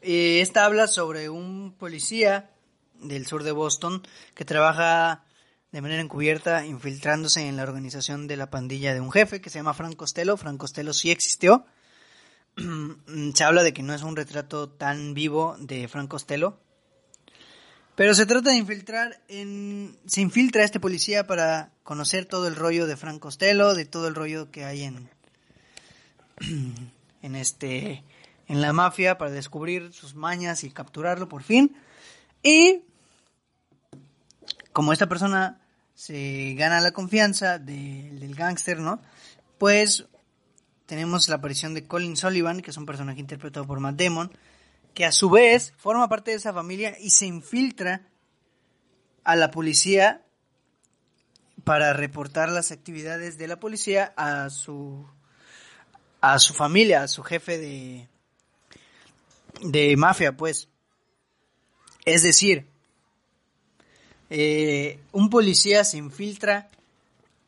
[0.03, 2.51] Eh, esta habla sobre un policía
[2.95, 4.03] del sur de Boston
[4.35, 5.25] que trabaja
[5.73, 9.59] de manera encubierta infiltrándose en la organización de la pandilla de un jefe que se
[9.59, 10.37] llama Frank Costello.
[10.37, 11.67] Frank Costello sí existió.
[13.35, 16.59] se habla de que no es un retrato tan vivo de Frank Costello,
[17.99, 19.99] pero se trata de infiltrar en...
[20.07, 24.15] Se infiltra este policía para conocer todo el rollo de Frank Costello, de todo el
[24.15, 25.11] rollo que hay en...
[27.23, 28.05] en este...
[28.47, 31.77] En la mafia para descubrir sus mañas y capturarlo por fin.
[32.41, 32.85] Y...
[34.73, 35.61] Como esta persona
[35.95, 39.01] se gana la confianza del gángster, ¿no?
[39.59, 40.07] Pues
[40.87, 44.33] tenemos la aparición de Colin Sullivan, que es un personaje interpretado por Matt Damon,
[44.95, 48.09] que a su vez forma parte de esa familia y se infiltra
[49.25, 50.25] a la policía
[51.65, 55.07] para reportar las actividades de la policía a su
[56.21, 58.09] a su familia, a su jefe de
[59.61, 60.69] de mafia, pues.
[62.05, 62.68] Es decir,
[64.31, 66.69] eh, un policía se infiltra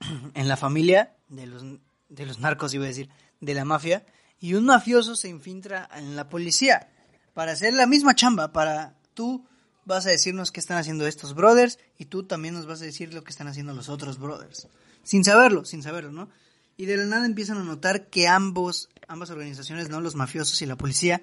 [0.34, 1.64] en la familia de los,
[2.08, 3.08] de los narcos, iba a decir,
[3.40, 4.04] de la mafia,
[4.40, 6.88] y un mafioso se infiltra en la policía
[7.34, 9.44] para hacer la misma chamba, para tú
[9.84, 13.12] vas a decirnos qué están haciendo estos brothers y tú también nos vas a decir
[13.12, 14.68] lo que están haciendo los otros brothers.
[15.02, 16.28] Sin saberlo, sin saberlo, ¿no?
[16.76, 20.00] Y de la nada empiezan a notar que ambos, ambas organizaciones, ¿no?
[20.00, 21.22] Los mafiosos y la policía,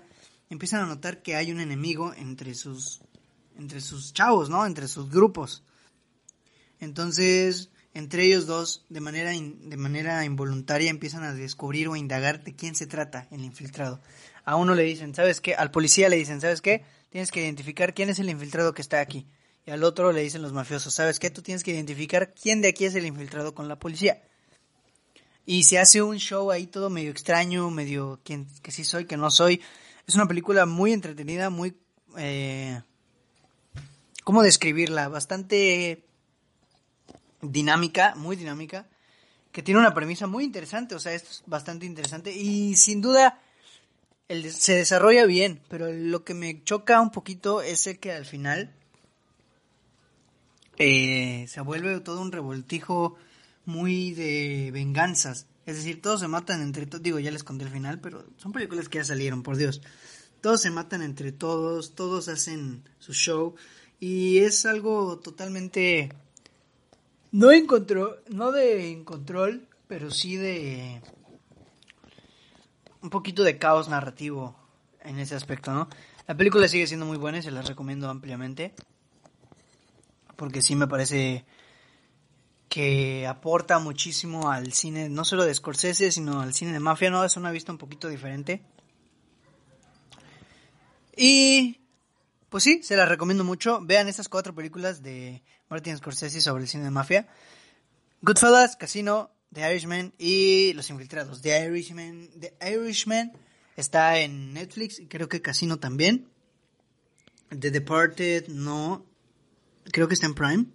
[0.50, 3.02] empiezan a notar que hay un enemigo entre sus,
[3.58, 4.66] entre sus chavos, ¿no?
[4.66, 5.64] Entre sus grupos.
[6.80, 12.56] Entonces, entre ellos dos, de manera, de manera involuntaria, empiezan a descubrir o indagar de
[12.56, 14.02] quién se trata el infiltrado
[14.48, 15.56] a uno le dicen, ¿sabes qué?
[15.56, 16.86] Al policía le dicen, ¿sabes qué?
[17.10, 19.28] Tienes que identificar quién es el infiltrado que está aquí.
[19.66, 21.30] Y al otro le dicen los mafiosos, ¿sabes qué?
[21.30, 24.24] Tú tienes que identificar quién de aquí es el infiltrado con la policía.
[25.46, 29.18] Y se hace un show ahí todo medio extraño, medio quién, que sí soy, que
[29.18, 29.62] no soy.
[30.08, 31.76] Es una película muy entretenida, muy...
[32.18, 32.82] Eh,
[34.28, 35.08] ¿Cómo describirla?
[35.08, 36.04] Bastante
[37.42, 38.86] dinámica, muy dinámica,
[39.54, 43.40] que tiene una premisa muy interesante, o sea, es bastante interesante y sin duda
[44.28, 48.76] se desarrolla bien, pero lo que me choca un poquito es el que al final
[50.78, 53.16] eh, se vuelve todo un revoltijo
[53.64, 55.48] muy de venganzas.
[55.66, 57.02] Es decir, todos se matan entre todos.
[57.02, 59.82] Digo, ya les conté el final, pero son películas que ya salieron, por Dios.
[60.42, 63.56] Todos se matan entre todos, todos hacen su show.
[64.00, 66.10] Y es algo totalmente.
[67.32, 71.02] No, en control, no de control, pero sí de
[73.02, 74.56] un poquito de caos narrativo
[75.02, 75.88] en ese aspecto, ¿no?
[76.28, 78.74] La película sigue siendo muy buena y se la recomiendo ampliamente.
[80.36, 81.46] Porque sí me parece
[82.70, 87.24] que aporta muchísimo al cine, no solo de Scorsese, sino al cine de mafia, ¿no?
[87.24, 88.62] Es una vista un poquito diferente.
[91.16, 91.80] Y
[92.50, 93.80] pues sí, se la recomiendo mucho.
[93.82, 97.28] Vean estas cuatro películas de Martin Scorsese sobre el cine de mafia.
[98.22, 101.42] Goodfellas, Casino, The Irishman y Los Infiltrados.
[101.42, 103.34] The Irishman, The Irishman
[103.76, 106.28] está en Netflix y creo que Casino también.
[107.50, 109.06] The Departed no,
[109.92, 110.66] creo que está en Prime.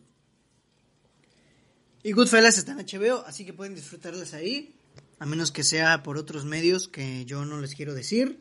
[2.02, 4.74] Y Goodfellas está en HBO, así que pueden disfrutarlas ahí,
[5.18, 8.40] a menos que sea por otros medios que yo no les quiero decir.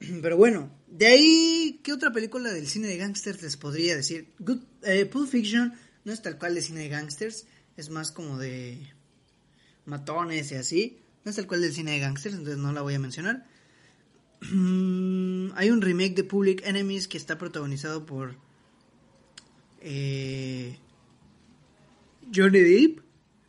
[0.22, 4.32] Pero bueno, de ahí, ¿qué otra película del cine de gangsters les podría decir?
[4.38, 5.74] Good, eh, Pulp Fiction
[6.04, 7.46] no es tal cual de cine de gangsters,
[7.76, 8.92] es más como de
[9.84, 10.98] matones y así.
[11.24, 13.46] No es el cual del cine de gangsters, entonces no la voy a mencionar.
[14.40, 18.36] Hay un remake de Public Enemies que está protagonizado por
[19.80, 20.78] eh,
[22.34, 23.00] Johnny Depp,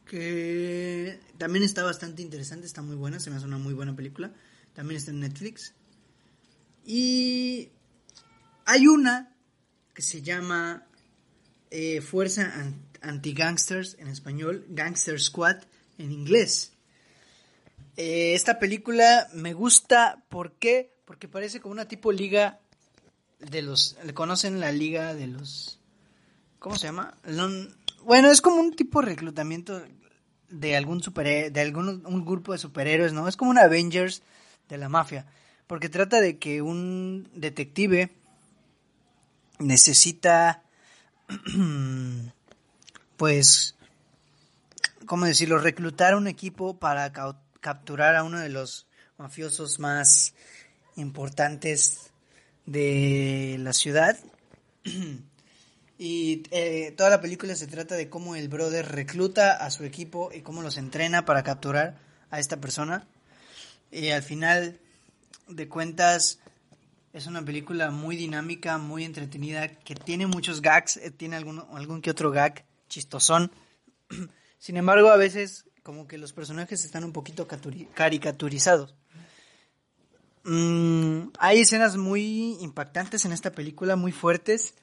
[0.06, 4.34] que también está bastante interesante, está muy buena, se me hace una muy buena película.
[4.74, 5.74] También está en Netflix.
[6.86, 7.70] Y
[8.66, 9.36] hay una
[9.94, 10.86] que se llama
[11.72, 12.52] eh, Fuerza
[13.02, 15.58] Anti-Gangsters en español, Gangster Squad,
[15.98, 16.74] en inglés.
[17.98, 20.96] Eh, esta película me gusta, ¿por qué?
[21.06, 22.60] Porque parece como una tipo liga
[23.40, 23.98] de los...
[24.04, 25.80] ¿Le conocen la liga de los...
[26.60, 27.18] ¿Cómo se llama?
[28.04, 29.82] bueno, es como un tipo de reclutamiento
[30.50, 33.28] de algún super de algún un grupo de superhéroes, ¿no?
[33.28, 34.22] Es como un Avengers
[34.68, 35.26] de la mafia,
[35.70, 38.10] porque trata de que un detective
[39.60, 40.64] necesita
[43.18, 43.76] pues
[45.06, 47.14] ¿cómo decirlo?, reclutar un equipo para
[47.62, 48.88] capturar a uno de los
[49.20, 50.34] mafiosos más
[50.96, 52.14] importantes
[52.66, 54.18] de la ciudad.
[56.02, 60.32] Y eh, toda la película se trata de cómo el brother recluta a su equipo
[60.34, 61.98] y cómo los entrena para capturar
[62.32, 63.06] a esta persona.
[63.92, 64.80] Y al final
[65.50, 66.40] de cuentas
[67.12, 72.12] es una película muy dinámica, muy entretenida, que tiene muchos gags, eh, tiene algún, que
[72.12, 73.52] otro gag chistosón.
[74.60, 77.48] Sin embargo, a veces como que los personajes están un poquito
[77.94, 78.96] caricaturizados.
[80.44, 84.76] Mm, hay escenas muy impactantes en esta película, muy fuertes.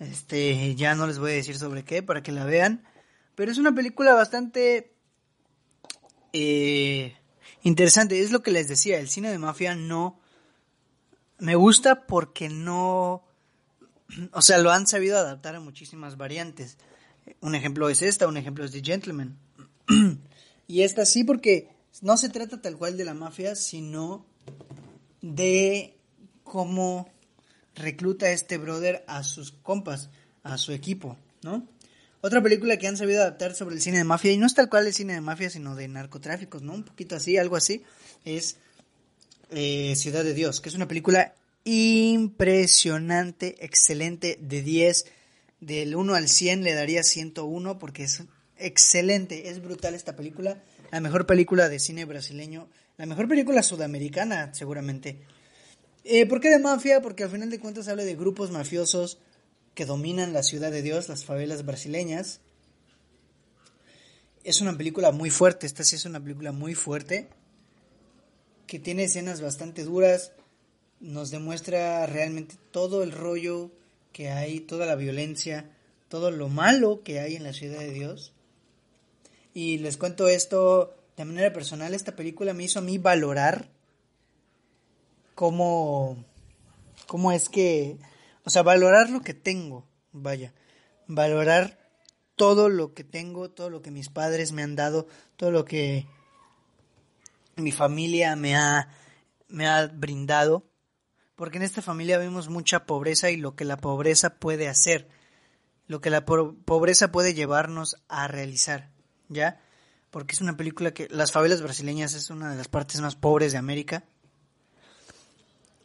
[0.00, 2.84] Este, ya no les voy a decir sobre qué para que la vean.
[3.36, 4.92] Pero es una película bastante
[6.32, 7.16] eh,
[7.62, 8.20] interesante.
[8.20, 10.18] Es lo que les decía, el cine de mafia no
[11.38, 13.22] me gusta porque no,
[14.32, 16.78] o sea, lo han sabido adaptar a muchísimas variantes.
[17.40, 19.38] Un ejemplo es esta, un ejemplo es The Gentleman.
[20.66, 21.68] y esta sí porque
[22.02, 24.24] no se trata tal cual de la mafia, sino
[25.20, 25.96] de
[26.44, 27.08] cómo
[27.74, 30.10] recluta este brother a sus compas,
[30.42, 31.66] a su equipo, ¿no?
[32.20, 34.68] Otra película que han sabido adaptar sobre el cine de mafia, y no es tal
[34.68, 36.74] cual el cine de mafia, sino de narcotráficos, ¿no?
[36.74, 37.84] Un poquito así, algo así,
[38.24, 38.56] es
[39.50, 45.06] eh, Ciudad de Dios, que es una película impresionante, excelente, de 10,
[45.60, 48.22] del 1 al 100 le daría 101 porque es
[48.56, 54.54] excelente, es brutal esta película, la mejor película de cine brasileño, la mejor película sudamericana
[54.54, 55.18] seguramente.
[56.04, 57.02] Eh, ¿Por qué de mafia?
[57.02, 59.18] Porque al final de cuentas habla de grupos mafiosos
[59.78, 62.40] que dominan la ciudad de Dios, las favelas brasileñas.
[64.42, 67.28] Es una película muy fuerte, esta sí es una película muy fuerte
[68.66, 70.32] que tiene escenas bastante duras,
[70.98, 73.70] nos demuestra realmente todo el rollo
[74.12, 75.70] que hay, toda la violencia,
[76.08, 78.32] todo lo malo que hay en la ciudad de Dios.
[79.54, 83.68] Y les cuento esto de manera personal, esta película me hizo a mí valorar
[85.36, 86.16] cómo,
[87.06, 87.96] cómo es que,
[88.48, 90.54] o sea, valorar lo que tengo, vaya,
[91.06, 91.78] valorar
[92.34, 96.06] todo lo que tengo, todo lo que mis padres me han dado, todo lo que
[97.56, 98.88] mi familia me ha,
[99.48, 100.64] me ha brindado,
[101.36, 105.10] porque en esta familia vemos mucha pobreza y lo que la pobreza puede hacer,
[105.86, 108.92] lo que la pobreza puede llevarnos a realizar,
[109.28, 109.60] ¿ya?
[110.08, 113.52] Porque es una película que las favelas brasileñas es una de las partes más pobres
[113.52, 114.04] de América.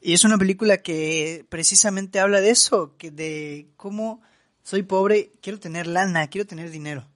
[0.06, 4.22] Y es una película que precisamente habla de eso, que de cómo
[4.62, 7.08] soy pobre, quiero tener lana, quiero tener dinero.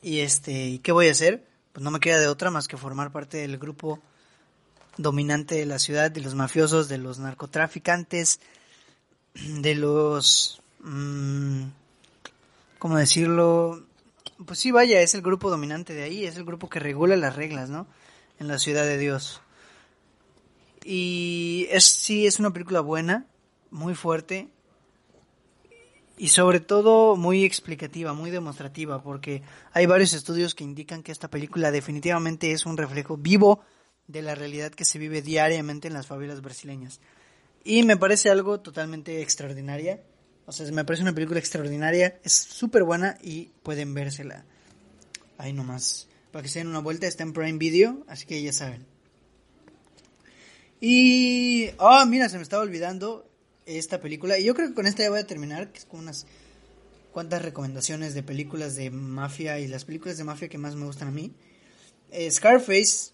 [0.00, 1.44] Y este, ¿qué voy a hacer?
[1.72, 4.00] pues no me queda de otra más que formar parte del grupo
[4.96, 8.40] dominante de la ciudad, de los mafiosos, de los narcotraficantes,
[9.34, 10.60] de los...
[10.80, 11.64] Mmm,
[12.78, 13.84] ¿Cómo decirlo?
[14.46, 17.36] Pues sí, vaya, es el grupo dominante de ahí, es el grupo que regula las
[17.36, 17.86] reglas, ¿no?
[18.38, 19.42] En la ciudad de Dios.
[20.84, 23.26] Y es, sí, es una película buena,
[23.70, 24.48] muy fuerte,
[26.20, 31.28] y sobre todo muy explicativa, muy demostrativa, porque hay varios estudios que indican que esta
[31.28, 33.64] película definitivamente es un reflejo vivo
[34.06, 37.00] de la realidad que se vive diariamente en las favelas brasileñas.
[37.64, 40.02] Y me parece algo totalmente extraordinaria.
[40.44, 44.44] O sea, me parece una película extraordinaria, es súper buena y pueden vérsela.
[45.38, 46.06] Ahí nomás.
[46.32, 48.84] Para que se den una vuelta, está en Prime Video, así que ya saben.
[50.80, 51.70] Y...
[51.78, 53.28] Oh, mira, se me estaba olvidando
[53.66, 54.38] esta película.
[54.38, 56.26] Y yo creo que con esta ya voy a terminar, que es con unas
[57.12, 61.08] cuantas recomendaciones de películas de mafia y las películas de mafia que más me gustan
[61.08, 61.32] a mí.
[62.10, 63.12] Eh, Scarface,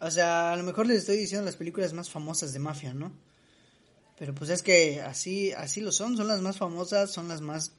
[0.00, 3.12] o sea, a lo mejor les estoy diciendo las películas más famosas de mafia, ¿no?
[4.18, 7.72] Pero pues es que así, así lo son, son las más famosas, son las más,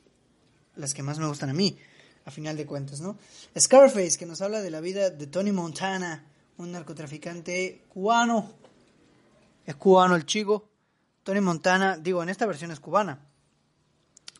[0.75, 1.77] las que más me gustan a mí,
[2.25, 3.17] a final de cuentas, ¿no?
[3.57, 6.25] Scarface, que nos habla de la vida de Tony Montana,
[6.57, 8.60] un narcotraficante cubano.
[9.65, 10.69] Es cubano el chico.
[11.23, 13.19] Tony Montana, digo, en esta versión es cubana.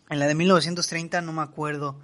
[0.10, 2.00] En la de 1930 no me acuerdo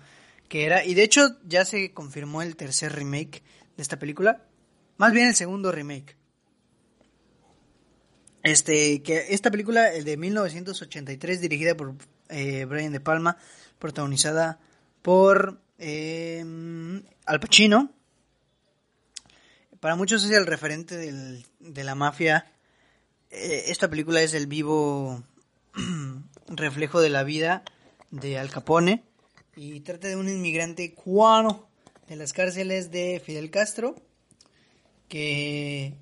[0.48, 0.86] qué era.
[0.86, 3.44] Y de hecho ya se confirmó el tercer remake
[3.76, 4.44] de esta película.
[4.98, 6.16] Más bien el segundo remake.
[8.44, 11.96] Este, que esta película, el de 1983, dirigida por
[12.30, 13.38] eh, Brian De Palma,
[13.78, 14.60] protagonizada
[15.02, 16.46] por eh,
[17.26, 17.92] Al Pacino.
[19.80, 22.46] Para muchos es el referente del, de la mafia
[23.30, 25.24] esta película es el vivo
[26.48, 27.64] reflejo de la vida
[28.12, 29.04] de Al Capone
[29.56, 31.68] y trata de un inmigrante cubano
[32.08, 33.96] de las cárceles de Fidel Castro
[35.10, 35.94] que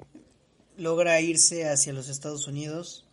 [0.78, 3.06] logra irse hacia los Estados Unidos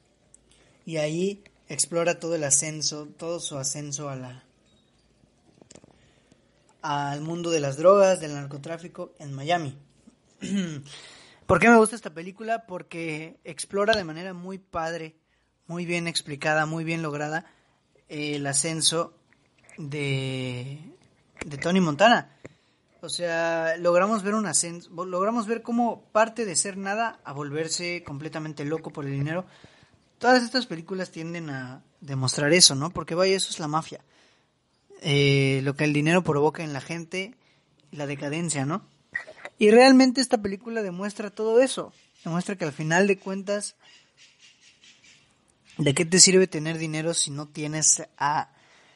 [0.85, 4.45] y ahí explora todo el ascenso, todo su ascenso a la
[6.83, 9.79] al mundo de las drogas, del narcotráfico en Miami.
[11.53, 12.65] ¿Por qué me gusta esta película?
[12.65, 15.17] Porque explora de manera muy padre,
[15.67, 17.45] muy bien explicada, muy bien lograda
[18.09, 19.13] el ascenso
[19.77, 20.79] de,
[21.45, 22.39] de Tony Montana.
[23.03, 28.03] O sea, logramos ver un ascenso, logramos ver cómo parte de ser nada a volverse
[28.03, 29.45] completamente loco por el dinero.
[30.17, 32.89] Todas estas películas tienden a demostrar eso, ¿no?
[32.89, 34.03] Porque vaya, eso es la mafia.
[35.03, 37.35] Eh, lo que el dinero provoca en la gente,
[37.91, 38.89] la decadencia, ¿no?
[39.63, 41.93] Y realmente esta película demuestra todo eso.
[42.25, 43.77] Demuestra que al final de cuentas,
[45.79, 48.51] ¿de qué te sirve tener dinero si no tienes a...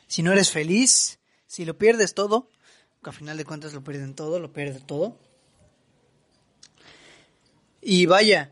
[0.09, 2.51] si no eres feliz, si lo pierdes todo?
[3.01, 5.17] Que al final de cuentas lo pierden todo, lo pierde todo.
[7.81, 8.51] Y vaya,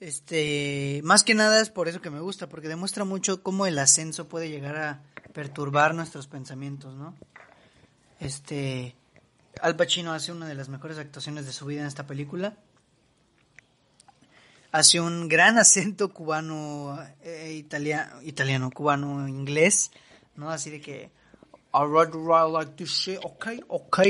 [0.00, 3.78] este, más que nada es por eso que me gusta, porque demuestra mucho cómo el
[3.78, 5.02] ascenso puede llegar a
[5.32, 7.16] perturbar nuestros pensamientos, ¿no?
[8.20, 8.96] Este,
[9.60, 12.56] Al Pacino hace una de las mejores actuaciones de su vida en esta película.
[14.70, 19.90] Hace un gran acento cubano, eh, italiano, italiano, cubano, inglés,
[20.36, 20.50] ¿no?
[20.50, 21.10] Así de que,
[21.72, 24.00] like to say, ok, ok,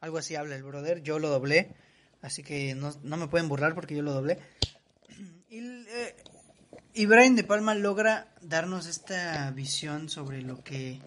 [0.00, 1.74] algo así habla el brother, yo lo doblé,
[2.22, 4.38] así que no, no me pueden burlar porque yo lo doblé.
[5.50, 6.16] Y, eh,
[6.94, 11.00] y Brian De Palma logra darnos esta visión sobre lo que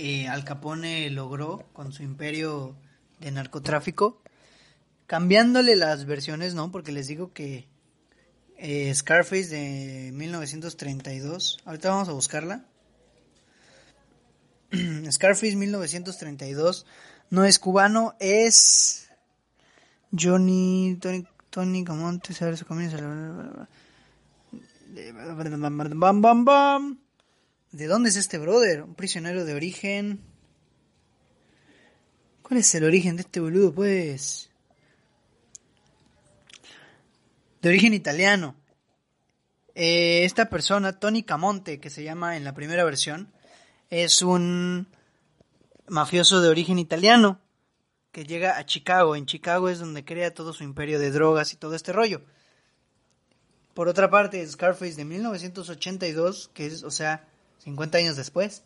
[0.00, 2.74] eh, Al Capone logró con su imperio
[3.18, 4.22] de narcotráfico,
[5.06, 6.72] cambiándole las versiones, ¿no?
[6.72, 7.68] Porque les digo que
[8.56, 12.64] eh, Scarface de 1932, ahorita vamos a buscarla.
[15.10, 16.86] Scarface 1932
[17.28, 19.10] no es cubano, es
[20.18, 22.96] Johnny, Tony, Tony Camonte, se su comienza.
[25.92, 27.09] Bam, bam, bam.
[27.72, 28.82] ¿De dónde es este brother?
[28.82, 30.20] Un prisionero de origen.
[32.42, 34.50] ¿Cuál es el origen de este boludo, pues?
[37.62, 38.56] De origen italiano.
[39.76, 43.32] Eh, esta persona, Tony Camonte, que se llama en la primera versión,
[43.88, 44.88] es un
[45.86, 47.40] mafioso de origen italiano
[48.10, 49.14] que llega a Chicago.
[49.14, 52.22] En Chicago es donde crea todo su imperio de drogas y todo este rollo.
[53.74, 57.29] Por otra parte, Scarface de 1982, que es, o sea,
[57.64, 58.64] 50 años después,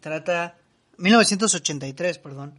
[0.00, 0.58] trata,
[0.98, 2.58] 1983, perdón,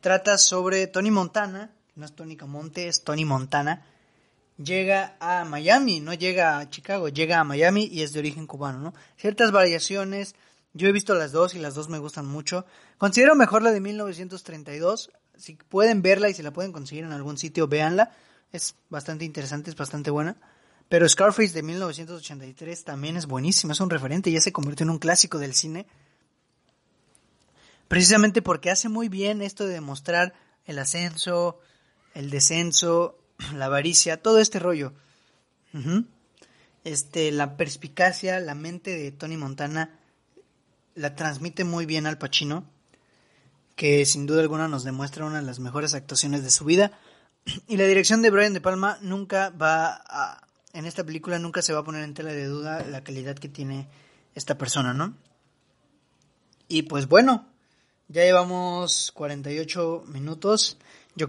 [0.00, 3.86] trata sobre Tony Montana, no es Tony Camonte, es Tony Montana,
[4.56, 8.78] llega a Miami, no llega a Chicago, llega a Miami y es de origen cubano,
[8.78, 8.94] ¿no?
[9.16, 10.34] Ciertas variaciones,
[10.74, 12.66] yo he visto las dos y las dos me gustan mucho.
[12.98, 15.10] Considero mejor la de 1932.
[15.36, 18.12] Si pueden verla y si la pueden conseguir en algún sitio, véanla.
[18.52, 20.36] Es bastante interesante, es bastante buena.
[20.88, 24.98] Pero Scarface de 1983 también es buenísima, es un referente, ya se convirtió en un
[24.98, 25.86] clásico del cine.
[27.88, 30.34] Precisamente porque hace muy bien esto de demostrar
[30.64, 31.58] el ascenso,
[32.14, 33.18] el descenso,
[33.54, 34.92] la avaricia, todo este rollo.
[36.84, 39.98] Este, la perspicacia, la mente de Tony Montana
[40.94, 42.64] la transmite muy bien al Pacino,
[43.76, 46.92] que sin duda alguna nos demuestra una de las mejores actuaciones de su vida.
[47.68, 51.72] Y la dirección de Brian De Palma nunca va a, en esta película nunca se
[51.72, 53.88] va a poner en tela de duda la calidad que tiene
[54.34, 55.16] esta persona, ¿no?
[56.68, 57.46] Y pues bueno,
[58.08, 60.78] ya llevamos 48 minutos.
[61.14, 61.28] Yo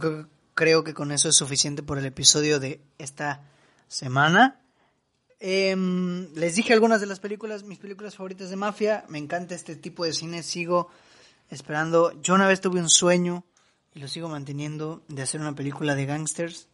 [0.54, 3.42] creo que con eso es suficiente por el episodio de esta
[3.88, 4.62] semana.
[5.40, 9.06] Em, les dije algunas de las películas, mis películas favoritas de mafia.
[9.08, 10.44] Me encanta este tipo de cine.
[10.44, 10.90] Sigo
[11.50, 12.22] esperando.
[12.22, 13.46] Yo una vez tuve un sueño
[13.94, 16.68] y lo sigo manteniendo de hacer una película de gangsters.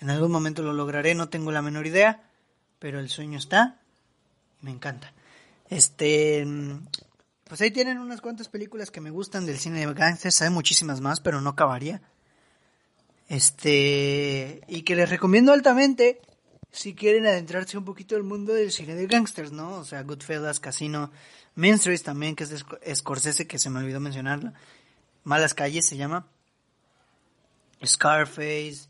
[0.00, 2.22] En algún momento lo lograré, no tengo la menor idea,
[2.78, 3.80] pero el sueño está.
[4.62, 5.12] Me encanta.
[5.68, 6.46] Este,
[7.44, 10.42] pues ahí tienen unas cuantas películas que me gustan del cine de gangsters.
[10.42, 12.00] Hay muchísimas más, pero no acabaría.
[13.28, 16.20] Este, y que les recomiendo altamente
[16.72, 19.74] si quieren adentrarse un poquito al mundo del cine de gangsters, ¿no?
[19.74, 21.10] O sea, Goodfellas, Casino,
[21.54, 24.54] Main Street también, que es Scorsese, que se me olvidó mencionarla.
[25.24, 26.26] Malas Calles se llama.
[27.84, 28.89] Scarface,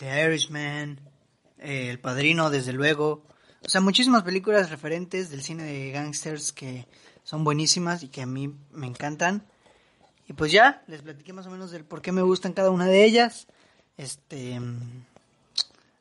[0.00, 0.98] The Irishman,
[1.58, 3.22] eh, El Padrino, desde luego.
[3.64, 6.86] O sea, muchísimas películas referentes del cine de gangsters que
[7.22, 9.44] son buenísimas y que a mí me encantan.
[10.26, 12.86] Y pues ya, les platiqué más o menos del por qué me gustan cada una
[12.86, 13.46] de ellas.
[13.98, 14.58] Este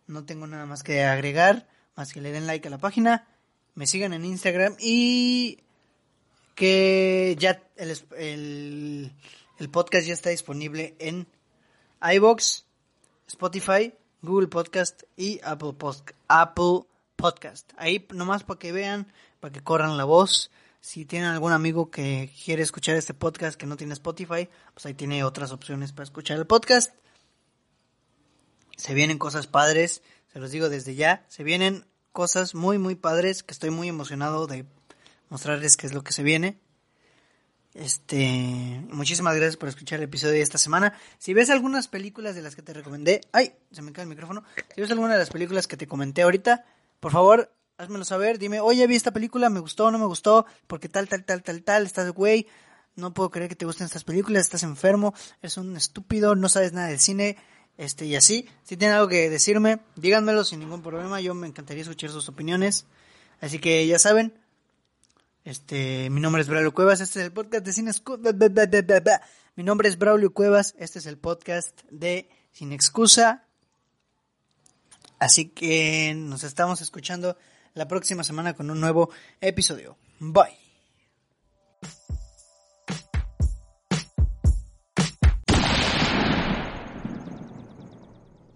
[0.07, 3.27] no tengo nada más que agregar, más que le den like a la página,
[3.75, 5.59] me sigan en Instagram y
[6.55, 9.11] que ya el,
[9.57, 11.27] el, podcast ya está disponible en
[12.01, 12.65] iBox,
[13.29, 15.73] Spotify, Google Podcast y Apple,
[17.15, 17.71] Podcast.
[17.77, 20.49] Ahí nomás para que vean, para que corran la voz.
[20.81, 24.95] Si tienen algún amigo que quiere escuchar este podcast que no tiene Spotify, pues ahí
[24.95, 26.91] tiene otras opciones para escuchar el podcast.
[28.77, 30.01] Se vienen cosas padres,
[30.33, 31.23] se los digo desde ya.
[31.27, 34.65] Se vienen cosas muy, muy padres que estoy muy emocionado de
[35.29, 36.57] mostrarles qué es lo que se viene.
[37.79, 40.99] Este, muchísimas gracias por escuchar el episodio de esta semana.
[41.17, 44.43] Si ves algunas películas de las que te recomendé, ay, se me cae el micrófono.
[44.75, 46.65] Si ves alguna de las películas que te comenté ahorita,
[46.99, 48.37] por favor, házmelo saber.
[48.37, 51.63] Dime, oye, vi esta película, me gustó, no me gustó, porque tal, tal, tal, tal,
[51.63, 52.47] tal, estás güey.
[52.97, 56.73] No puedo creer que te gusten estas películas, estás enfermo, eres un estúpido, no sabes
[56.73, 57.37] nada del cine,
[57.77, 58.49] este y así.
[58.63, 62.87] Si tienen algo que decirme, díganmelo sin ningún problema, yo me encantaría escuchar sus opiniones.
[63.39, 64.33] Así que ya saben,
[65.49, 68.21] este, mi nombre es Braulio Cuevas, este es el podcast de Sin Excusa.
[69.55, 73.47] Mi nombre es Braulio Cuevas, este es el podcast de Sin Excusa.
[75.17, 77.35] Así que nos estamos escuchando
[77.73, 79.09] la próxima semana con un nuevo
[79.41, 79.97] episodio.
[80.19, 80.55] Bye.